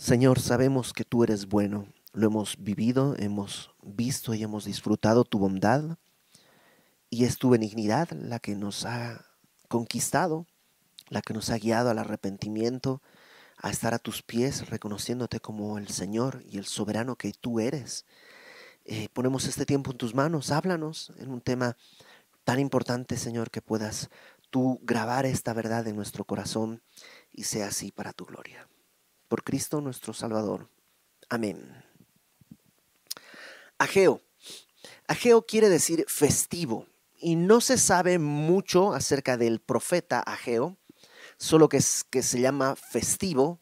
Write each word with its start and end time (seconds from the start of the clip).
Señor, 0.00 0.40
sabemos 0.40 0.94
que 0.94 1.04
tú 1.04 1.24
eres 1.24 1.46
bueno, 1.46 1.86
lo 2.14 2.26
hemos 2.26 2.56
vivido, 2.56 3.14
hemos 3.18 3.70
visto 3.82 4.32
y 4.32 4.42
hemos 4.42 4.64
disfrutado 4.64 5.24
tu 5.24 5.38
bondad. 5.38 5.98
Y 7.10 7.26
es 7.26 7.36
tu 7.36 7.50
benignidad 7.50 8.08
la 8.12 8.38
que 8.38 8.56
nos 8.56 8.86
ha 8.86 9.26
conquistado, 9.68 10.46
la 11.10 11.20
que 11.20 11.34
nos 11.34 11.50
ha 11.50 11.58
guiado 11.58 11.90
al 11.90 11.98
arrepentimiento, 11.98 13.02
a 13.58 13.68
estar 13.68 13.92
a 13.92 13.98
tus 13.98 14.22
pies 14.22 14.70
reconociéndote 14.70 15.38
como 15.38 15.76
el 15.76 15.88
Señor 15.88 16.42
y 16.48 16.56
el 16.56 16.64
soberano 16.64 17.16
que 17.16 17.34
tú 17.34 17.60
eres. 17.60 18.06
Eh, 18.86 19.10
ponemos 19.12 19.44
este 19.44 19.66
tiempo 19.66 19.90
en 19.90 19.98
tus 19.98 20.14
manos, 20.14 20.50
háblanos 20.50 21.12
en 21.18 21.30
un 21.30 21.42
tema 21.42 21.76
tan 22.44 22.58
importante, 22.58 23.18
Señor, 23.18 23.50
que 23.50 23.60
puedas 23.60 24.08
tú 24.48 24.80
grabar 24.82 25.26
esta 25.26 25.52
verdad 25.52 25.86
en 25.88 25.96
nuestro 25.96 26.24
corazón 26.24 26.80
y 27.30 27.44
sea 27.44 27.66
así 27.66 27.92
para 27.92 28.14
tu 28.14 28.24
gloria 28.24 28.66
por 29.30 29.44
Cristo 29.44 29.80
nuestro 29.80 30.12
Salvador. 30.12 30.68
Amén. 31.28 31.72
Ageo. 33.78 34.20
Ageo 35.06 35.46
quiere 35.46 35.68
decir 35.68 36.04
festivo 36.08 36.86
y 37.16 37.36
no 37.36 37.60
se 37.60 37.78
sabe 37.78 38.18
mucho 38.18 38.92
acerca 38.92 39.36
del 39.36 39.60
profeta 39.60 40.18
Ageo, 40.18 40.76
solo 41.38 41.68
que, 41.68 41.80
se 41.80 42.40
llama 42.40 42.74
festivo 42.74 43.60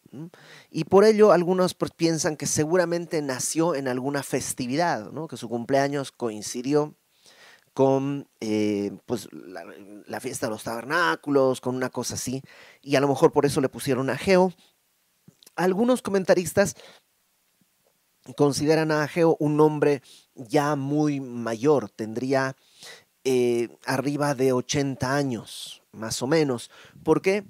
y 0.71 0.85
por 0.85 1.05
ello 1.05 1.33
algunos 1.33 1.75
piensan 1.75 2.39
que 2.39 2.47
seguramente 2.47 3.21
nació 3.21 3.75
en 3.75 3.89
alguna 3.89 4.23
festividad, 4.23 5.13
¿no? 5.13 5.29
que 5.29 5.37
su 5.37 5.51
cumpleaños 5.51 6.13
coincidió 6.13 6.95
con 7.75 8.27
eh, 8.41 8.99
pues, 9.05 9.29
la, 9.33 9.65
la, 10.07 10.21
fiesta 10.21 10.47
de 10.47 10.51
los 10.51 10.65
tabernáculos, 10.65 11.61
con 11.61 11.77
una 11.77 11.91
cosa 11.91 12.15
así, 12.15 12.43
y 12.81 12.97
a 12.97 13.01
lo 13.01 13.07
mejor 13.07 13.33
por 13.33 13.45
eso 13.45 13.61
le 13.61 13.69
pusieron 13.69 14.11
Ageo, 14.11 14.53
algunos 15.59 16.01
comentaristas 16.01 16.77
consideran 18.37 18.91
a 18.91 19.03
Ageo 19.03 19.37
un 19.41 19.61
hombre 19.61 20.03
ya 20.35 20.77
muy 20.77 21.21
mayor, 21.21 21.91
tendría 21.91 22.57
eh, 23.25 23.69
arriba 23.85 24.35
de 24.35 24.53
80 24.53 25.15
años, 25.15 25.83
más 25.93 26.23
o 26.23 26.27
menos. 26.27 26.71
¿Por 27.03 27.21
qué? 27.21 27.45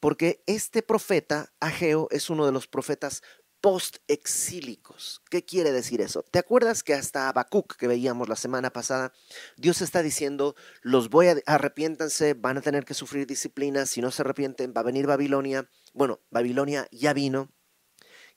Porque 0.00 0.42
este 0.46 0.82
profeta, 0.82 1.52
Ageo, 1.60 2.08
es 2.10 2.28
uno 2.28 2.44
de 2.44 2.52
los 2.52 2.66
profetas 2.66 3.22
post-exílicos. 3.62 5.22
¿Qué 5.30 5.44
quiere 5.44 5.72
decir 5.72 6.02
eso? 6.02 6.24
¿Te 6.24 6.40
acuerdas 6.40 6.82
que 6.82 6.94
hasta 6.94 7.28
Habacuc, 7.28 7.76
que 7.76 7.86
veíamos 7.86 8.28
la 8.28 8.36
semana 8.36 8.70
pasada, 8.70 9.14
Dios 9.56 9.80
está 9.80 10.02
diciendo, 10.02 10.56
los 10.82 11.08
voy 11.08 11.28
a 11.28 11.36
arrepiéntanse, 11.46 12.34
van 12.34 12.58
a 12.58 12.60
tener 12.60 12.84
que 12.84 12.92
sufrir 12.92 13.26
disciplina, 13.26 13.86
si 13.86 14.02
no 14.02 14.10
se 14.10 14.22
arrepienten, 14.22 14.74
va 14.76 14.80
a 14.80 14.84
venir 14.84 15.06
Babilonia. 15.06 15.70
Bueno, 15.94 16.20
Babilonia 16.30 16.88
ya 16.90 17.12
vino, 17.12 17.50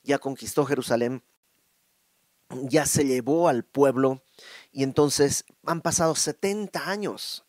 ya 0.04 0.18
conquistó 0.18 0.64
Jerusalén, 0.64 1.24
ya 2.62 2.86
se 2.86 3.04
llevó 3.04 3.48
al 3.48 3.64
pueblo 3.64 4.22
y 4.70 4.84
entonces 4.84 5.44
han 5.66 5.82
pasado 5.82 6.14
70 6.14 6.88
años. 6.88 7.44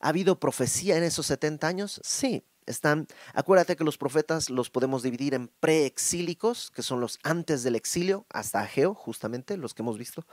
¿Ha 0.00 0.08
habido 0.08 0.38
profecía 0.38 0.96
en 0.96 1.02
esos 1.02 1.26
70 1.26 1.66
años? 1.66 2.00
Sí, 2.04 2.44
están, 2.66 3.06
acuérdate 3.34 3.76
que 3.76 3.84
los 3.84 3.98
profetas 3.98 4.50
los 4.50 4.70
podemos 4.70 5.02
dividir 5.02 5.34
en 5.34 5.48
preexílicos, 5.48 6.70
que 6.70 6.82
son 6.82 7.00
los 7.00 7.18
antes 7.22 7.62
del 7.62 7.76
exilio, 7.76 8.26
hasta 8.30 8.60
Ageo, 8.60 8.94
justamente, 8.94 9.56
los 9.56 9.74
que 9.74 9.82
hemos 9.82 9.98
visto. 9.98 10.26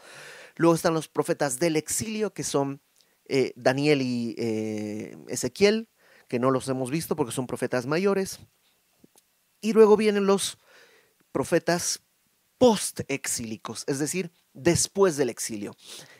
Luego 0.55 0.75
están 0.75 0.93
los 0.93 1.07
profetas 1.07 1.59
del 1.59 1.75
exilio, 1.75 2.33
que 2.33 2.43
son 2.43 2.81
eh, 3.25 3.53
Daniel 3.55 4.01
y 4.01 4.35
eh, 4.37 5.17
Ezequiel, 5.27 5.89
que 6.27 6.39
no 6.39 6.51
los 6.51 6.67
hemos 6.69 6.91
visto 6.91 7.15
porque 7.15 7.31
son 7.31 7.47
profetas 7.47 7.85
mayores. 7.85 8.39
Y 9.61 9.73
luego 9.73 9.97
vienen 9.97 10.25
los 10.25 10.57
profetas 11.31 12.01
post-exílicos, 12.57 13.83
es 13.87 13.99
decir, 13.99 14.31
después 14.53 15.17
del 15.17 15.29
exilio. 15.29 15.75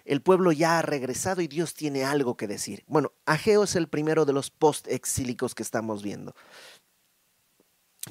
El 0.10 0.24
pueblo 0.24 0.52
ya 0.52 0.80
ha 0.80 0.82
regresado 0.82 1.40
y 1.40 1.48
Dios 1.48 1.76
tiene 1.76 2.04
algo 2.04 2.36
que 2.36 2.48
decir. 2.48 2.84
Bueno, 2.88 3.14
Ageo 3.28 3.66
es 3.66 3.76
el 3.76 3.88
primero 3.88 4.26
de 4.26 4.34
los 4.34 4.50
post-exílicos 4.50 5.54
que 5.54 5.62
estamos 5.62 6.02
viendo. 6.02 6.34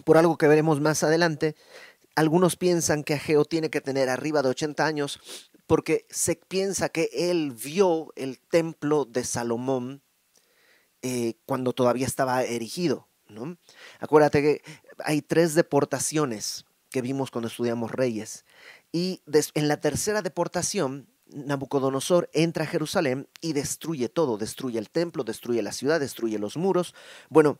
Por 0.04 0.16
algo 0.16 0.38
que 0.38 0.46
veremos 0.46 0.80
más 0.80 1.02
adelante, 1.02 1.56
algunos 2.14 2.54
piensan 2.54 3.02
que 3.02 3.14
Ageo 3.14 3.44
tiene 3.44 3.68
que 3.68 3.80
tener 3.80 4.10
arriba 4.10 4.42
de 4.42 4.50
80 4.50 4.86
años 4.86 5.50
porque 5.66 6.06
se 6.08 6.36
piensa 6.36 6.88
que 6.88 7.10
él 7.12 7.50
vio 7.50 8.12
el 8.14 8.38
templo 8.38 9.04
de 9.04 9.24
Salomón 9.24 10.04
eh, 11.02 11.34
cuando 11.46 11.72
todavía 11.72 12.06
estaba 12.06 12.44
erigido. 12.44 13.08
Acuérdate 13.98 14.40
que 14.40 14.62
hay 14.98 15.20
tres 15.20 15.56
deportaciones 15.56 16.64
que 16.90 17.02
vimos 17.02 17.32
cuando 17.32 17.48
estudiamos 17.48 17.90
Reyes. 17.90 18.44
Y 18.92 19.20
en 19.54 19.66
la 19.66 19.80
tercera 19.80 20.22
deportación, 20.22 21.08
Nabucodonosor 21.32 22.30
entra 22.32 22.64
a 22.64 22.66
Jerusalén 22.66 23.28
y 23.40 23.52
destruye 23.52 24.08
todo, 24.08 24.38
destruye 24.38 24.78
el 24.78 24.90
templo, 24.90 25.24
destruye 25.24 25.62
la 25.62 25.72
ciudad, 25.72 26.00
destruye 26.00 26.38
los 26.38 26.56
muros. 26.56 26.94
Bueno, 27.28 27.58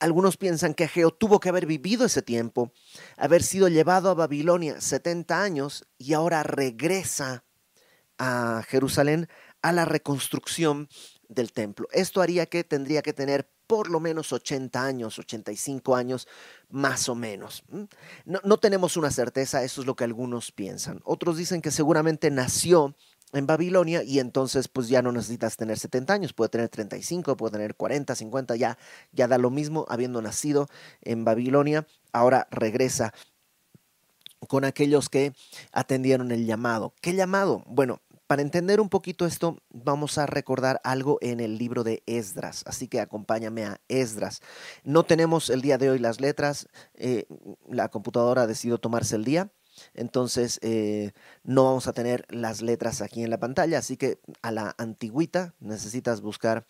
algunos 0.00 0.36
piensan 0.36 0.74
que 0.74 0.84
Ageo 0.84 1.10
tuvo 1.10 1.40
que 1.40 1.48
haber 1.48 1.66
vivido 1.66 2.04
ese 2.04 2.22
tiempo, 2.22 2.72
haber 3.16 3.42
sido 3.42 3.68
llevado 3.68 4.10
a 4.10 4.14
Babilonia 4.14 4.80
70 4.80 5.42
años 5.42 5.86
y 5.98 6.12
ahora 6.12 6.42
regresa 6.42 7.44
a 8.18 8.62
Jerusalén 8.68 9.28
a 9.62 9.72
la 9.72 9.84
reconstrucción 9.84 10.88
del 11.34 11.52
templo. 11.52 11.88
Esto 11.92 12.20
haría 12.20 12.46
que 12.46 12.64
tendría 12.64 13.02
que 13.02 13.12
tener 13.12 13.48
por 13.66 13.90
lo 13.90 14.00
menos 14.00 14.32
80 14.32 14.84
años, 14.84 15.18
85 15.18 15.96
años, 15.96 16.28
más 16.68 17.08
o 17.08 17.14
menos. 17.14 17.64
No, 18.24 18.40
no, 18.44 18.58
tenemos 18.58 18.96
una 18.96 19.10
certeza, 19.10 19.64
eso 19.64 19.80
es 19.80 19.86
lo 19.86 19.96
que 19.96 20.04
algunos 20.04 20.52
piensan. 20.52 21.00
Otros 21.04 21.36
dicen 21.36 21.62
que 21.62 21.70
seguramente 21.70 22.30
nació 22.30 22.94
en 23.32 23.46
Babilonia 23.46 24.02
y 24.02 24.20
entonces 24.20 24.68
pues 24.68 24.88
ya 24.88 25.02
no 25.02 25.12
necesitas 25.12 25.56
tener 25.56 25.78
70 25.78 26.12
años, 26.12 26.32
puede 26.32 26.50
tener 26.50 26.68
35, 26.68 27.36
puede 27.36 27.52
tener 27.52 27.74
40, 27.74 28.14
50, 28.14 28.56
ya, 28.56 28.78
ya 29.12 29.26
da 29.26 29.38
lo 29.38 29.50
mismo 29.50 29.86
habiendo 29.88 30.22
nacido 30.22 30.68
en 31.02 31.24
Babilonia, 31.24 31.86
ahora 32.12 32.46
regresa 32.50 33.12
con 34.46 34.64
aquellos 34.64 35.08
que 35.08 35.32
atendieron 35.72 36.30
el 36.30 36.46
llamado. 36.46 36.94
¿Qué 37.00 37.14
llamado? 37.14 37.64
Bueno, 37.66 38.00
para 38.26 38.42
entender 38.42 38.80
un 38.80 38.88
poquito 38.88 39.26
esto, 39.26 39.58
vamos 39.70 40.18
a 40.18 40.26
recordar 40.26 40.80
algo 40.84 41.18
en 41.20 41.40
el 41.40 41.58
libro 41.58 41.84
de 41.84 42.02
Esdras, 42.06 42.62
así 42.66 42.88
que 42.88 43.00
acompáñame 43.00 43.64
a 43.64 43.80
Esdras. 43.88 44.40
No 44.82 45.04
tenemos 45.04 45.50
el 45.50 45.60
día 45.60 45.78
de 45.78 45.90
hoy 45.90 45.98
las 45.98 46.20
letras, 46.20 46.68
eh, 46.94 47.26
la 47.68 47.88
computadora 47.90 48.42
ha 48.42 48.46
decidido 48.46 48.78
tomarse 48.78 49.16
el 49.16 49.24
día, 49.24 49.52
entonces 49.92 50.58
eh, 50.62 51.12
no 51.42 51.64
vamos 51.64 51.86
a 51.86 51.92
tener 51.92 52.24
las 52.30 52.62
letras 52.62 53.02
aquí 53.02 53.22
en 53.22 53.30
la 53.30 53.38
pantalla, 53.38 53.78
así 53.78 53.96
que 53.96 54.20
a 54.42 54.52
la 54.52 54.74
antigüita 54.78 55.54
necesitas 55.60 56.20
buscar 56.20 56.66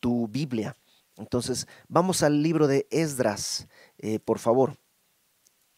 tu 0.00 0.28
Biblia. 0.28 0.76
Entonces 1.16 1.66
vamos 1.88 2.22
al 2.22 2.42
libro 2.42 2.66
de 2.66 2.86
Esdras, 2.90 3.68
eh, 3.98 4.18
por 4.18 4.38
favor. 4.38 4.78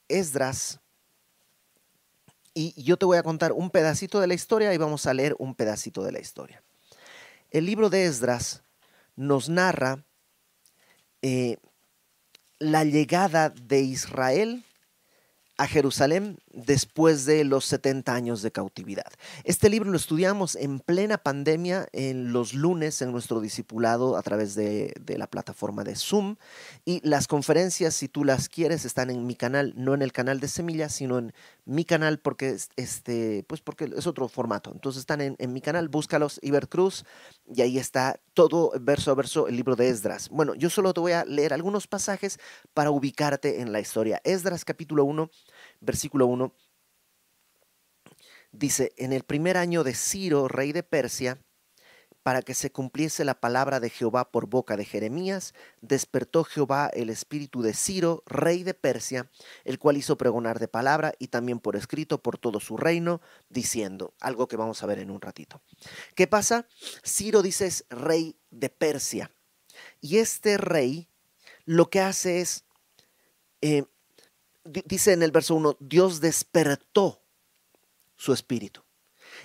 Esdras 0.09 0.81
y 2.55 2.81
yo 2.83 2.97
te 2.97 3.07
voy 3.07 3.19
a 3.19 3.23
contar 3.23 3.53
un 3.53 3.71
pedacito 3.71 4.21
de 4.21 4.27
la 4.27 4.35
historia 4.35 4.73
y 4.75 4.79
vamos 4.79 5.07
a 5.07 5.15
leer 5.15 5.37
un 5.39 5.55
pedacito 5.55 6.03
de 6.03 6.13
la 6.13 6.21
historia. 6.21 6.63
El 7.51 7.67
libro 7.67 7.91
de 7.91 8.05
Esdras 8.05 8.63
nos 9.17 9.49
narra 9.49 10.05
eh, 11.23 11.59
la 12.59 12.85
llegada 12.85 13.51
de 13.51 13.81
Israel 13.81 14.65
a 15.61 15.67
Jerusalén 15.67 16.39
después 16.55 17.27
de 17.27 17.45
los 17.45 17.67
70 17.67 18.15
años 18.15 18.41
de 18.41 18.51
cautividad. 18.51 19.13
Este 19.45 19.69
libro 19.69 19.91
lo 19.91 19.97
estudiamos 19.99 20.57
en 20.57 20.81
plena 20.81 21.19
pandemia 21.19 21.87
en 21.93 22.33
los 22.33 22.55
lunes 22.55 23.03
en 23.03 23.13
nuestro 23.13 23.43
discipulado 23.43 24.17
a 24.17 24.23
través 24.23 24.55
de, 24.55 24.95
la 25.07 25.27
plataforma 25.27 25.85
de 25.85 25.97
Zoom 25.97 26.37
y 26.87 27.07
las 27.07 27.27
conferencias, 27.27 27.95
si 27.95 28.09
tú 28.09 28.25
las 28.25 28.49
quieres, 28.49 28.87
están 28.87 29.11
en 29.11 29.27
mi 29.27 29.35
canal, 29.35 29.75
no 29.77 29.93
en 29.93 30.01
el 30.01 30.13
canal 30.13 30.41
de 30.41 30.49
Semillas, 30.49 30.95
sino 30.95 31.19
en 31.19 31.35
mi 31.71 31.85
canal 31.85 32.19
porque, 32.19 32.57
este, 32.77 33.45
pues 33.49 33.61
porque 33.61 33.91
es 33.97 34.07
otro 34.07 34.29
formato. 34.29 34.73
Entonces 34.73 35.01
están 35.01 35.21
en, 35.21 35.37
en 35.39 35.53
mi 35.53 35.61
canal, 35.61 35.89
búscalos, 35.89 36.41
Ibercruz, 36.43 37.05
y 37.47 37.63
ahí 37.63 37.79
está 37.79 38.21
todo 38.35 38.73
verso 38.81 39.11
a 39.11 39.15
verso 39.15 39.47
el 39.47 39.57
libro 39.57 39.77
de 39.77 39.89
Esdras. 39.89 40.29
Bueno, 40.31 40.55
yo 40.55 40.69
solo 40.69 40.93
te 40.93 41.01
voy 41.01 41.13
a 41.13 41.25
leer 41.25 41.53
algunos 41.53 41.87
pasajes 41.87 42.39
para 42.75 42.91
ubicarte 42.91 43.61
en 43.61 43.73
la 43.73 43.81
historia. 43.81 44.21
Esdras 44.25 44.65
capítulo 44.65 45.05
1 45.05 45.31
versículo 45.81 46.27
1, 46.27 46.55
dice, 48.53 48.93
en 48.97 49.13
el 49.13 49.23
primer 49.25 49.57
año 49.57 49.85
de 49.85 49.95
Ciro, 49.95 50.49
rey 50.49 50.73
de 50.73 50.83
Persia, 50.83 51.41
para 52.23 52.43
que 52.43 52.55
se 52.55 52.71
cumpliese 52.71 53.25
la 53.25 53.41
palabra 53.41 53.81
de 53.81 53.91
Jehová 53.91 54.31
por 54.31 54.47
boca 54.47 54.77
de 54.77 54.85
Jeremías, 54.85 55.55
despertó 55.81 56.45
Jehová 56.45 56.91
el 56.93 57.11
espíritu 57.11 57.63
de 57.63 57.75
Ciro, 57.75 58.23
rey 58.27 58.63
de 58.63 58.75
Persia, 58.75 59.31
el 59.65 59.79
cual 59.79 59.97
hizo 59.97 60.17
pregonar 60.17 60.59
de 60.59 60.69
palabra 60.69 61.13
y 61.19 61.29
también 61.29 61.61
por 61.61 61.77
escrito 61.77 62.23
por 62.23 62.39
todo 62.39 62.61
su 62.61 62.77
reino, 62.77 63.21
diciendo, 63.49 64.15
algo 64.21 64.49
que 64.49 64.57
vamos 64.57 64.83
a 64.83 64.87
ver 64.87 64.99
en 64.99 65.11
un 65.11 65.21
ratito. 65.21 65.61
¿Qué 66.15 66.27
pasa? 66.27 66.67
Ciro 67.05 67.43
dice 67.43 67.67
es 67.67 67.85
rey 67.89 68.37
de 68.51 68.69
Persia. 68.69 69.31
Y 70.01 70.19
este 70.19 70.59
rey 70.59 71.09
lo 71.65 71.89
que 71.89 72.01
hace 72.01 72.41
es 72.41 72.65
eh, 73.63 73.85
dice 74.65 75.13
en 75.13 75.23
el 75.23 75.31
verso 75.31 75.55
1, 75.55 75.77
Dios 75.81 76.21
despertó 76.21 77.23
su 78.17 78.33
espíritu. 78.33 78.83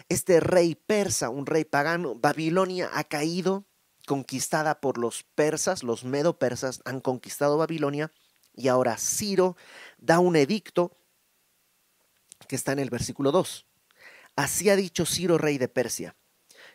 Este 0.07 0.39
rey 0.39 0.75
persa, 0.75 1.29
un 1.29 1.45
rey 1.45 1.65
pagano, 1.65 2.15
Babilonia 2.15 2.89
ha 2.93 3.03
caído, 3.03 3.65
conquistada 4.05 4.79
por 4.79 4.97
los 4.97 5.23
persas, 5.23 5.81
los 5.83 6.03
medo-persas 6.03 6.81
han 6.85 7.01
conquistado 7.01 7.57
Babilonia 7.57 8.11
y 8.53 8.67
ahora 8.67 8.97
Ciro 8.97 9.57
da 9.97 10.19
un 10.19 10.35
edicto 10.35 10.95
que 12.47 12.55
está 12.55 12.71
en 12.71 12.79
el 12.79 12.89
versículo 12.89 13.31
2. 13.31 13.65
Así 14.35 14.69
ha 14.69 14.75
dicho 14.75 15.05
Ciro, 15.05 15.37
rey 15.37 15.57
de 15.57 15.67
Persia. 15.67 16.15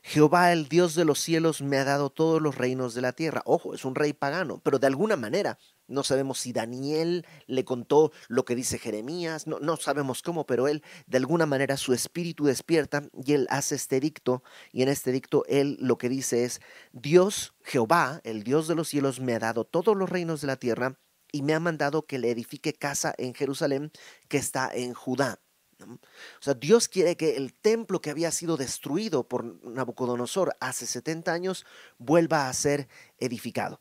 Jehová, 0.02 0.52
el 0.52 0.69
Dios 0.69 0.94
de 0.94 1.05
los 1.05 1.20
cielos, 1.20 1.62
me 1.62 1.76
ha 1.76 1.85
dado 1.85 2.11
todos 2.11 2.41
los 2.41 2.56
reinos 2.56 2.94
de 2.94 3.02
la 3.02 3.12
tierra. 3.12 3.43
Ojo, 3.44 3.75
es 3.75 3.85
un 3.85 3.94
rey 3.94 4.12
pagano, 4.12 4.61
pero 4.62 4.79
de 4.79 4.87
alguna 4.87 5.17
manera 5.17 5.58
no 5.88 6.05
sabemos 6.05 6.38
si 6.38 6.52
Daniel 6.52 7.26
le 7.47 7.64
contó 7.64 8.12
lo 8.29 8.44
que 8.44 8.55
dice 8.55 8.79
Jeremías, 8.79 9.47
no, 9.47 9.58
no 9.58 9.76
sabemos 9.76 10.23
cómo, 10.23 10.47
pero 10.47 10.69
él 10.69 10.82
de 11.06 11.19
alguna 11.19 11.47
manera 11.47 11.76
su 11.76 11.93
espíritu 11.93 12.44
despierta 12.47 13.02
y 13.25 13.32
él 13.35 13.47
hace 13.50 13.75
este 13.75 14.00
dicto 14.00 14.43
y 14.73 14.82
en 14.82 14.88
este 14.88 15.12
dicto 15.12 15.44
él 15.49 15.76
lo 15.81 15.99
que 15.99 16.08
dice 16.08 16.44
es, 16.44 16.61
Dios, 16.93 17.55
Jehová, 17.64 18.20
el 18.25 18.44
Dios 18.44 18.69
de 18.69 18.76
los 18.76 18.88
cielos, 18.88 19.20
me 19.20 19.35
ha 19.35 19.41
dado 19.41 19.64
todos 19.64 19.96
los 19.96 20.08
reinos 20.08 20.41
de 20.41 20.46
la 20.46 20.56
tierra 20.56 20.99
y 21.32 21.43
me 21.43 21.55
ha 21.55 21.61
mandado 21.61 22.06
que 22.06 22.19
le 22.19 22.31
edifique 22.31 22.73
casa 22.73 23.14
en 23.19 23.35
Jerusalén 23.35 23.93
que 24.29 24.38
está 24.38 24.70
en 24.73 24.94
Judá. 24.94 25.41
O 25.85 26.43
sea, 26.43 26.55
Dios 26.55 26.88
quiere 26.88 27.17
que 27.17 27.37
el 27.37 27.55
templo 27.55 28.00
que 28.00 28.11
había 28.11 28.31
sido 28.31 28.56
destruido 28.56 29.29
por 29.29 29.65
Nabucodonosor 29.65 30.56
hace 30.61 30.87
70 30.87 31.32
años 31.32 31.67
vuelva 31.99 32.49
a 32.49 32.53
ser 32.53 32.88
edificado. 33.19 33.81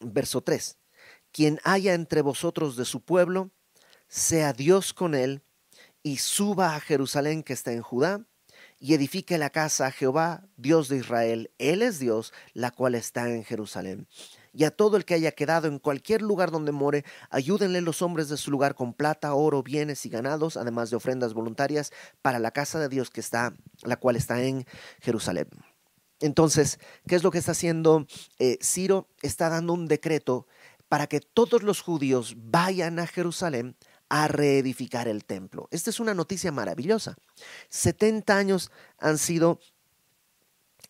Verso 0.00 0.42
3. 0.42 0.78
Quien 1.32 1.60
haya 1.64 1.94
entre 1.94 2.22
vosotros 2.22 2.76
de 2.76 2.84
su 2.84 3.02
pueblo, 3.02 3.50
sea 4.08 4.52
Dios 4.52 4.92
con 4.92 5.14
él, 5.14 5.42
y 6.02 6.18
suba 6.18 6.76
a 6.76 6.80
Jerusalén 6.80 7.42
que 7.42 7.54
está 7.54 7.72
en 7.72 7.82
Judá, 7.82 8.26
y 8.78 8.94
edifique 8.94 9.38
la 9.38 9.50
casa 9.50 9.86
a 9.86 9.90
Jehová, 9.90 10.46
Dios 10.56 10.88
de 10.88 10.98
Israel. 10.98 11.52
Él 11.58 11.80
es 11.82 11.98
Dios, 11.98 12.32
la 12.52 12.70
cual 12.70 12.94
está 12.94 13.30
en 13.30 13.44
Jerusalén 13.44 14.06
y 14.54 14.64
a 14.64 14.70
todo 14.70 14.96
el 14.96 15.04
que 15.04 15.14
haya 15.14 15.32
quedado 15.32 15.66
en 15.68 15.78
cualquier 15.78 16.22
lugar 16.22 16.50
donde 16.50 16.72
more, 16.72 17.04
ayúdenle 17.30 17.80
los 17.80 18.02
hombres 18.02 18.28
de 18.28 18.36
su 18.36 18.50
lugar 18.50 18.74
con 18.74 18.94
plata, 18.94 19.34
oro, 19.34 19.62
bienes 19.62 20.06
y 20.06 20.08
ganados, 20.08 20.56
además 20.56 20.90
de 20.90 20.96
ofrendas 20.96 21.34
voluntarias 21.34 21.92
para 22.22 22.38
la 22.38 22.52
casa 22.52 22.78
de 22.78 22.88
Dios 22.88 23.10
que 23.10 23.20
está, 23.20 23.52
la 23.82 23.96
cual 23.96 24.16
está 24.16 24.42
en 24.42 24.64
Jerusalén. 25.00 25.48
Entonces, 26.20 26.78
¿qué 27.06 27.16
es 27.16 27.22
lo 27.22 27.30
que 27.30 27.38
está 27.38 27.52
haciendo 27.52 28.06
eh, 28.38 28.58
Ciro? 28.62 29.08
Está 29.20 29.48
dando 29.48 29.72
un 29.72 29.88
decreto 29.88 30.46
para 30.88 31.08
que 31.08 31.20
todos 31.20 31.62
los 31.62 31.80
judíos 31.80 32.36
vayan 32.38 33.00
a 33.00 33.06
Jerusalén 33.06 33.76
a 34.08 34.28
reedificar 34.28 35.08
el 35.08 35.24
templo. 35.24 35.66
Esta 35.72 35.90
es 35.90 35.98
una 35.98 36.14
noticia 36.14 36.52
maravillosa. 36.52 37.16
70 37.70 38.36
años 38.36 38.70
han 38.98 39.18
sido 39.18 39.58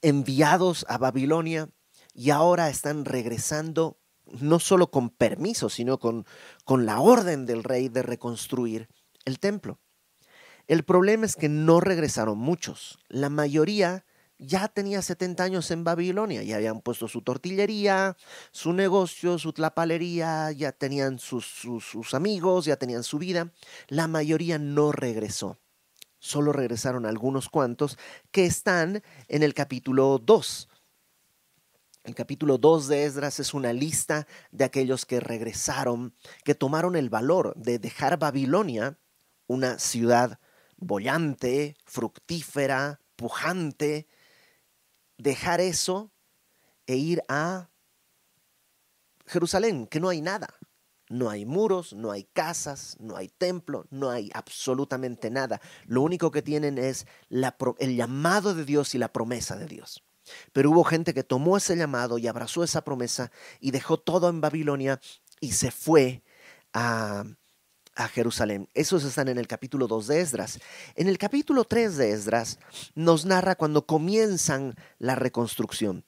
enviados 0.02 0.84
a 0.88 0.99
Babilonia 0.99 1.70
y 2.14 2.31
ahora 2.31 2.70
están 2.70 3.05
regresando 3.05 3.99
no 4.40 4.58
solo 4.58 4.90
con 4.90 5.11
permiso, 5.11 5.69
sino 5.69 5.99
con, 5.99 6.25
con 6.64 6.87
la 6.87 7.00
orden 7.00 7.44
del 7.44 7.62
rey 7.62 7.88
de 7.88 8.02
reconstruir 8.02 8.88
el 9.25 9.38
templo. 9.38 9.81
El 10.66 10.84
problema 10.84 11.26
es 11.26 11.37
que 11.37 11.49
no 11.49 11.81
regresaron 11.81 12.38
muchos. 12.38 12.99
La 13.08 13.28
mayoría 13.28 14.06
ya 14.38 14.69
tenía 14.69 15.02
70 15.02 15.44
años 15.44 15.70
en 15.70 15.84
Babilonia, 15.84 16.43
ya 16.43 16.56
habían 16.56 16.81
puesto 16.81 17.06
su 17.06 17.22
tortillería, 17.22 18.16
su 18.50 18.72
negocio, 18.72 19.38
su 19.38 19.52
tlapalería, 19.52 20.50
ya 20.52 20.72
tenían 20.72 21.19
sus, 21.19 21.44
sus, 21.46 21.84
sus, 21.84 22.14
amigos, 22.14 22.64
ya 22.64 22.76
tenían 22.76 23.05
su 23.05 23.19
vida. 23.19 23.52
La 23.88 24.08
mayoría 24.08 24.58
no 24.58 24.93
regresó. 24.93 25.58
Solo 26.19 26.52
regresaron 26.52 27.05
algunos 27.05 27.50
cuantos 27.50 27.99
que 28.31 28.46
están 28.46 29.02
en 29.28 29.43
el 29.43 29.52
capítulo 29.52 30.19
2. 30.19 30.69
El 32.04 32.14
capítulo 32.14 32.58
2 32.58 32.88
de 32.88 33.04
Esdras 33.06 33.40
es 33.40 33.54
una 33.54 33.72
lista 33.72 34.26
de 34.52 34.64
aquellos 34.64 35.06
que 35.06 35.20
regresaron, 35.20 36.14
que 36.44 36.54
tomaron 36.54 36.96
el 36.96 37.08
valor 37.08 37.54
de 37.56 37.78
dejar 37.78 38.18
Babilonia, 38.18 38.98
una 39.46 39.78
ciudad 39.78 40.38
bollante, 40.76 41.78
fructífera, 41.86 43.00
pujante, 43.16 44.06
dejar 45.16 45.62
eso 45.62 46.12
e 46.86 46.96
ir 46.96 47.22
a 47.28 47.70
Jerusalén, 49.24 49.86
que 49.86 49.98
no 49.98 50.10
hay 50.10 50.20
nada. 50.20 50.48
No 51.08 51.30
hay 51.30 51.46
muros, 51.46 51.94
no 51.94 52.10
hay 52.10 52.24
casas, 52.24 52.98
no 53.00 53.16
hay 53.16 53.28
templo, 53.28 53.86
no 53.88 54.10
hay 54.10 54.30
absolutamente 54.34 55.30
nada. 55.30 55.62
Lo 55.86 56.02
único 56.02 56.30
que 56.30 56.42
tienen 56.42 56.76
es 56.76 57.06
el 57.30 57.96
llamado 57.96 58.54
de 58.54 58.66
Dios 58.66 58.94
y 58.94 58.98
la 58.98 59.10
promesa 59.10 59.56
de 59.56 59.66
Dios. 59.66 60.04
Pero 60.53 60.71
hubo 60.71 60.85
gente 60.85 61.15
que 61.15 61.25
tomó 61.25 61.56
ese 61.56 61.76
llamado 61.76 62.19
y 62.19 62.26
abrazó 62.26 62.65
esa 62.65 62.85
promesa 62.85 63.31
y 63.61 63.71
dejó 63.71 63.99
todo 63.99 64.29
en 64.29 64.41
Babilonia 64.41 65.00
y 65.41 65.53
se 65.53 65.71
fue 65.71 66.23
a, 66.73 67.25
a 67.94 68.09
Jerusalén. 68.09 68.69
Esos 68.75 69.05
están 69.05 69.29
en 69.29 69.38
el 69.38 69.47
capítulo 69.47 69.87
2 69.87 70.06
de 70.06 70.21
Esdras. 70.21 70.61
En 70.94 71.09
el 71.09 71.19
capítulo 71.19 71.65
3 71.65 71.97
de 71.97 72.11
Esdras 72.12 72.59
nos 72.94 73.25
narra 73.25 73.55
cuando 73.55 73.87
comienzan 73.87 74.75
la 74.99 75.15
reconstrucción. 75.15 76.05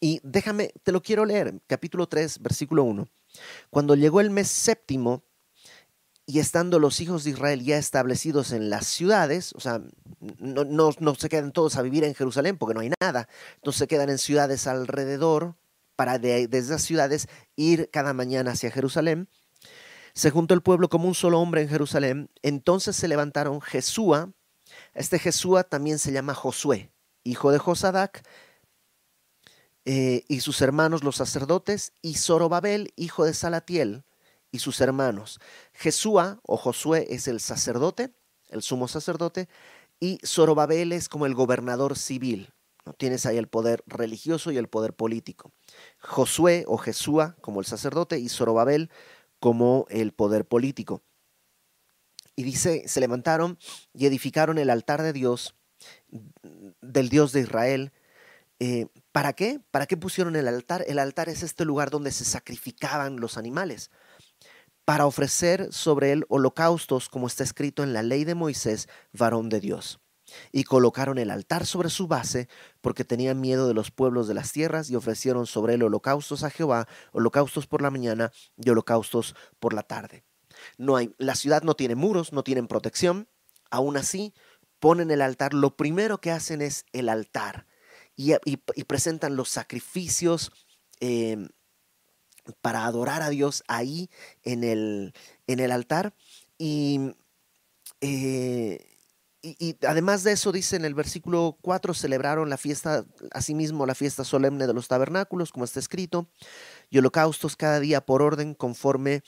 Y 0.00 0.20
déjame, 0.24 0.72
te 0.82 0.90
lo 0.90 1.00
quiero 1.00 1.24
leer, 1.24 1.60
capítulo 1.68 2.08
3, 2.08 2.40
versículo 2.40 2.82
1. 2.82 3.08
Cuando 3.70 3.94
llegó 3.94 4.20
el 4.20 4.30
mes 4.30 4.48
séptimo, 4.48 5.22
y 6.26 6.38
estando 6.38 6.78
los 6.78 7.00
hijos 7.00 7.24
de 7.24 7.30
Israel 7.30 7.64
ya 7.64 7.78
establecidos 7.78 8.52
en 8.52 8.70
las 8.70 8.86
ciudades, 8.86 9.52
o 9.54 9.60
sea, 9.60 9.82
no, 10.38 11.14
se 11.14 11.28
quedan 11.28 11.52
todos 11.52 11.76
a 11.76 11.82
vivir 11.82 12.04
en 12.04 12.14
Jerusalén 12.14 12.56
porque 12.58 12.74
no 12.74 12.80
hay 12.80 12.92
nada, 13.00 13.28
entonces 13.56 13.80
se 13.80 13.88
quedan 13.88 14.08
en 14.08 14.18
ciudades 14.18 14.66
alrededor 14.66 15.56
para 15.96 16.18
de, 16.18 16.46
desde 16.46 16.74
esas 16.74 16.82
ciudades 16.82 17.28
ir 17.56 17.90
cada 17.92 18.12
mañana 18.12 18.52
hacia 18.52 18.70
Jerusalén. 18.70 19.28
Se 20.14 20.30
juntó 20.30 20.54
el 20.54 20.62
pueblo 20.62 20.88
como 20.88 21.08
un 21.08 21.14
solo 21.14 21.40
hombre 21.40 21.62
en 21.62 21.68
Jerusalén, 21.68 22.30
entonces 22.42 22.94
se 22.94 23.08
levantaron 23.08 23.60
Jesúa, 23.60 24.30
este 24.94 25.18
Jesúa 25.18 25.64
también 25.64 25.98
se 25.98 26.12
llama 26.12 26.34
Josué, 26.34 26.92
hijo 27.24 27.50
de 27.50 27.58
Josadac, 27.58 28.22
eh, 29.84 30.24
y 30.28 30.40
sus 30.40 30.62
hermanos 30.62 31.02
los 31.02 31.16
sacerdotes, 31.16 31.92
y 32.00 32.14
Zorobabel, 32.14 32.92
hijo 32.94 33.24
de 33.24 33.34
Salatiel, 33.34 34.04
y 34.52 34.58
sus 34.58 34.80
hermanos. 34.80 35.40
Jesúa 35.72 36.38
o 36.44 36.56
Josué 36.56 37.08
es 37.10 37.26
el 37.26 37.40
sacerdote, 37.40 38.12
el 38.50 38.62
sumo 38.62 38.86
sacerdote, 38.86 39.48
y 39.98 40.20
Zorobabel 40.24 40.92
es 40.92 41.08
como 41.08 41.26
el 41.26 41.34
gobernador 41.34 41.96
civil. 41.96 42.52
¿no? 42.84 42.92
Tienes 42.92 43.24
ahí 43.24 43.38
el 43.38 43.48
poder 43.48 43.82
religioso 43.86 44.52
y 44.52 44.58
el 44.58 44.68
poder 44.68 44.94
político. 44.94 45.52
Josué 45.98 46.64
o 46.68 46.76
Jesúa 46.76 47.36
como 47.40 47.60
el 47.60 47.66
sacerdote 47.66 48.18
y 48.18 48.28
Zorobabel 48.28 48.90
como 49.40 49.86
el 49.88 50.12
poder 50.12 50.46
político. 50.46 51.02
Y 52.36 52.44
dice, 52.44 52.86
se 52.86 53.00
levantaron 53.00 53.58
y 53.94 54.06
edificaron 54.06 54.58
el 54.58 54.70
altar 54.70 55.02
de 55.02 55.12
Dios, 55.12 55.54
del 56.80 57.08
Dios 57.08 57.32
de 57.32 57.40
Israel. 57.40 57.92
Eh, 58.58 58.86
¿Para 59.12 59.32
qué? 59.32 59.60
¿Para 59.70 59.86
qué 59.86 59.96
pusieron 59.96 60.36
el 60.36 60.48
altar? 60.48 60.84
El 60.86 60.98
altar 60.98 61.28
es 61.28 61.42
este 61.42 61.64
lugar 61.64 61.90
donde 61.90 62.10
se 62.10 62.24
sacrificaban 62.24 63.20
los 63.20 63.36
animales 63.36 63.90
para 64.84 65.06
ofrecer 65.06 65.72
sobre 65.72 66.12
él 66.12 66.24
holocaustos, 66.28 67.08
como 67.08 67.26
está 67.26 67.44
escrito 67.44 67.82
en 67.82 67.92
la 67.92 68.02
ley 68.02 68.24
de 68.24 68.34
Moisés, 68.34 68.88
varón 69.12 69.48
de 69.48 69.60
Dios. 69.60 70.00
Y 70.50 70.64
colocaron 70.64 71.18
el 71.18 71.30
altar 71.30 71.66
sobre 71.66 71.90
su 71.90 72.06
base, 72.06 72.48
porque 72.80 73.04
tenían 73.04 73.40
miedo 73.40 73.68
de 73.68 73.74
los 73.74 73.90
pueblos 73.90 74.28
de 74.28 74.34
las 74.34 74.52
tierras, 74.52 74.90
y 74.90 74.96
ofrecieron 74.96 75.46
sobre 75.46 75.74
él 75.74 75.82
holocaustos 75.82 76.42
a 76.42 76.50
Jehová, 76.50 76.88
holocaustos 77.12 77.66
por 77.66 77.82
la 77.82 77.90
mañana 77.90 78.32
y 78.56 78.70
holocaustos 78.70 79.34
por 79.60 79.74
la 79.74 79.82
tarde. 79.82 80.24
No 80.78 80.96
hay, 80.96 81.14
la 81.18 81.34
ciudad 81.34 81.62
no 81.62 81.74
tiene 81.74 81.94
muros, 81.94 82.32
no 82.32 82.42
tienen 82.42 82.66
protección. 82.66 83.28
Aún 83.70 83.96
así, 83.96 84.34
ponen 84.80 85.10
el 85.10 85.22
altar. 85.22 85.54
Lo 85.54 85.76
primero 85.76 86.20
que 86.20 86.30
hacen 86.30 86.62
es 86.62 86.84
el 86.92 87.08
altar 87.08 87.66
y, 88.16 88.56
presentan 88.84 89.36
los 89.36 89.48
sacrificios 89.48 90.52
eh, 91.00 91.48
para 92.60 92.86
adorar 92.86 93.22
a 93.22 93.30
Dios 93.30 93.64
ahí 93.68 94.10
en 94.42 94.64
el, 94.64 95.14
en 95.46 95.60
el 95.60 95.72
altar. 95.72 96.14
Y, 96.58 97.14
eh, 98.00 98.86
y, 99.42 99.76
además 99.86 100.22
de 100.22 100.32
eso, 100.32 100.52
dice 100.52 100.76
en 100.76 100.84
el 100.84 100.94
versículo 100.94 101.58
4, 101.62 101.94
celebraron 101.94 102.48
la 102.48 102.56
fiesta, 102.56 103.04
asimismo 103.32 103.86
la 103.86 103.94
fiesta 103.94 104.24
solemne 104.24 104.66
de 104.66 104.74
los 104.74 104.88
tabernáculos, 104.88 105.50
como 105.50 105.64
está 105.64 105.80
escrito, 105.80 106.28
y 106.90 106.98
holocaustos 106.98 107.56
cada 107.56 107.80
día 107.80 108.04
por 108.06 108.22
orden, 108.22 108.54
conforme 108.54 109.22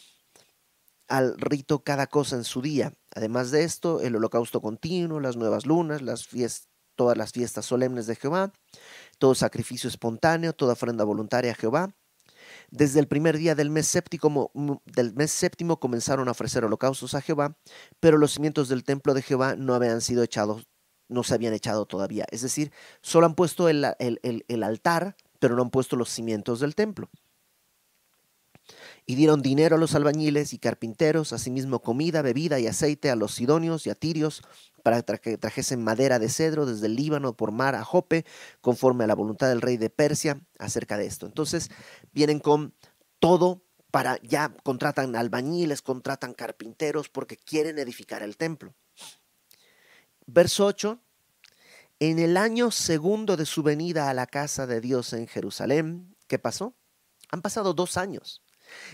al 1.09 1.37
rito 1.39 1.83
cada 1.83 2.07
cosa 2.07 2.37
en 2.37 2.45
su 2.45 2.63
día. 2.63 2.93
Además 3.15 3.51
de 3.51 3.65
esto, 3.65 4.01
el 4.01 4.17
holocausto 4.17 4.61
continuo, 4.61 5.21
las 5.21 5.37
nuevas 5.37 5.67
lunas, 5.67 6.01
las 6.01 6.29
todas 6.95 7.17
las 7.17 7.33
fiestas 7.33 7.67
solemnes 7.67 8.07
de 8.07 8.15
Jehová, 8.15 8.53
todo 9.19 9.35
sacrificio 9.35 9.89
espontáneo, 9.89 10.53
toda 10.53 10.75
ofrenda 10.75 11.05
voluntaria 11.05 11.53
a 11.53 11.57
Jehová, 11.57 11.93
Desde 12.75 12.99
el 12.99 13.07
primer 13.07 13.39
día 13.39 13.55
del 13.55 13.71
mes, 13.71 13.87
séptimo, 13.87 14.51
del 14.85 15.15
mes 15.15 15.31
séptimo 15.31 15.79
comenzaron 15.79 16.27
a 16.27 16.33
ofrecer 16.33 16.65
holocaustos 16.65 17.15
a 17.15 17.21
Jehová, 17.21 17.57
pero 18.01 18.19
los 18.19 18.33
cimientos 18.33 18.69
del 18.69 18.83
templo 18.83 19.15
de 19.15 19.23
Jehová 19.23 19.55
no 19.55 19.75
habían 19.75 20.01
sido 20.01 20.25
echados, 20.25 20.67
no 21.09 21.23
se 21.23 21.35
habían 21.35 21.55
echado 21.55 21.87
todavía. 21.87 22.27
Es 22.33 22.43
decir, 22.43 22.73
solo 23.01 23.27
han 23.27 23.37
puesto 23.37 23.69
el, 23.69 23.87
el 24.01 24.63
altar, 24.65 25.15
pero 25.39 25.55
no 25.55 25.63
han 25.63 25.71
puesto 25.71 25.95
los 25.95 26.09
cimientos 26.09 26.59
del 26.59 26.75
templo 26.75 27.09
y 29.07 29.17
dieron 29.17 29.43
dinero 29.43 29.77
a 29.77 29.79
los 29.79 29.95
albañiles 29.95 30.53
y 30.55 30.59
carpinteros, 30.59 31.33
asimismo 31.33 31.81
comida, 31.83 32.23
bebida 32.23 32.59
y 32.59 32.67
aceite 32.67 33.11
a 33.11 33.17
los 33.17 33.35
sidonios 33.35 33.87
y 33.87 33.91
a 33.91 33.95
tirios, 33.95 34.43
para 34.83 35.03
que 35.03 35.37
trajesen 35.39 35.83
madera 35.83 36.19
de 36.19 36.29
cedro 36.29 36.67
desde 36.67 36.87
el 36.87 36.97
Líbano 36.97 37.37
por 37.37 37.53
mar 37.53 37.75
a 37.75 37.85
Jope, 37.85 38.25
conforme 38.61 39.05
a 39.05 39.07
la 39.07 39.15
voluntad 39.15 39.49
del 39.49 39.61
rey 39.61 39.77
de 39.77 39.91
Persia 39.91 40.41
acerca 40.59 40.97
de 40.97 41.07
esto. 41.07 41.27
Entonces 41.27 41.71
vienen 42.13 42.39
con 42.39 42.75
todo 43.19 43.63
para, 43.91 44.19
ya 44.23 44.55
contratan 44.63 45.17
albañiles, 45.17 45.83
contratan 45.83 46.35
carpinteros, 46.35 47.09
porque 47.09 47.37
quieren 47.37 47.79
edificar 47.79 48.23
el 48.23 48.37
templo. 48.37 48.75
Verso 50.27 50.67
8. 50.67 51.01
En 52.01 52.19
el 52.19 52.37
año 52.37 52.71
segundo 52.71 53.37
de 53.37 53.47
su 53.47 53.63
venida 53.63 54.11
a 54.11 54.15
la 54.15 54.27
casa 54.27 54.67
de 54.67 54.81
Dios 54.81 55.13
en 55.13 55.29
Jerusalén, 55.29 56.17
¿qué 56.27 56.39
pasó? 56.39 56.75
Han 57.31 57.41
pasado 57.41 57.73
dos 57.73 57.97
años 57.97 58.44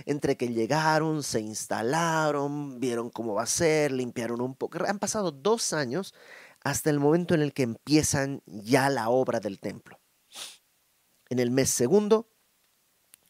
entre 0.06 0.36
que 0.36 0.48
llegaron, 0.48 1.22
se 1.22 1.40
instalaron, 1.40 2.80
vieron 2.80 3.10
cómo 3.10 3.34
va 3.34 3.44
a 3.44 3.46
ser, 3.46 3.92
limpiaron 3.92 4.40
un 4.40 4.54
poco. 4.54 4.78
Han 4.86 4.98
pasado 4.98 5.30
dos 5.30 5.72
años 5.72 6.14
hasta 6.62 6.90
el 6.90 7.00
momento 7.00 7.34
en 7.34 7.42
el 7.42 7.52
que 7.52 7.62
empiezan 7.62 8.42
ya 8.46 8.90
la 8.90 9.08
obra 9.08 9.40
del 9.40 9.60
templo. 9.60 9.98
En 11.28 11.38
el 11.38 11.50
mes 11.50 11.70
segundo 11.70 12.28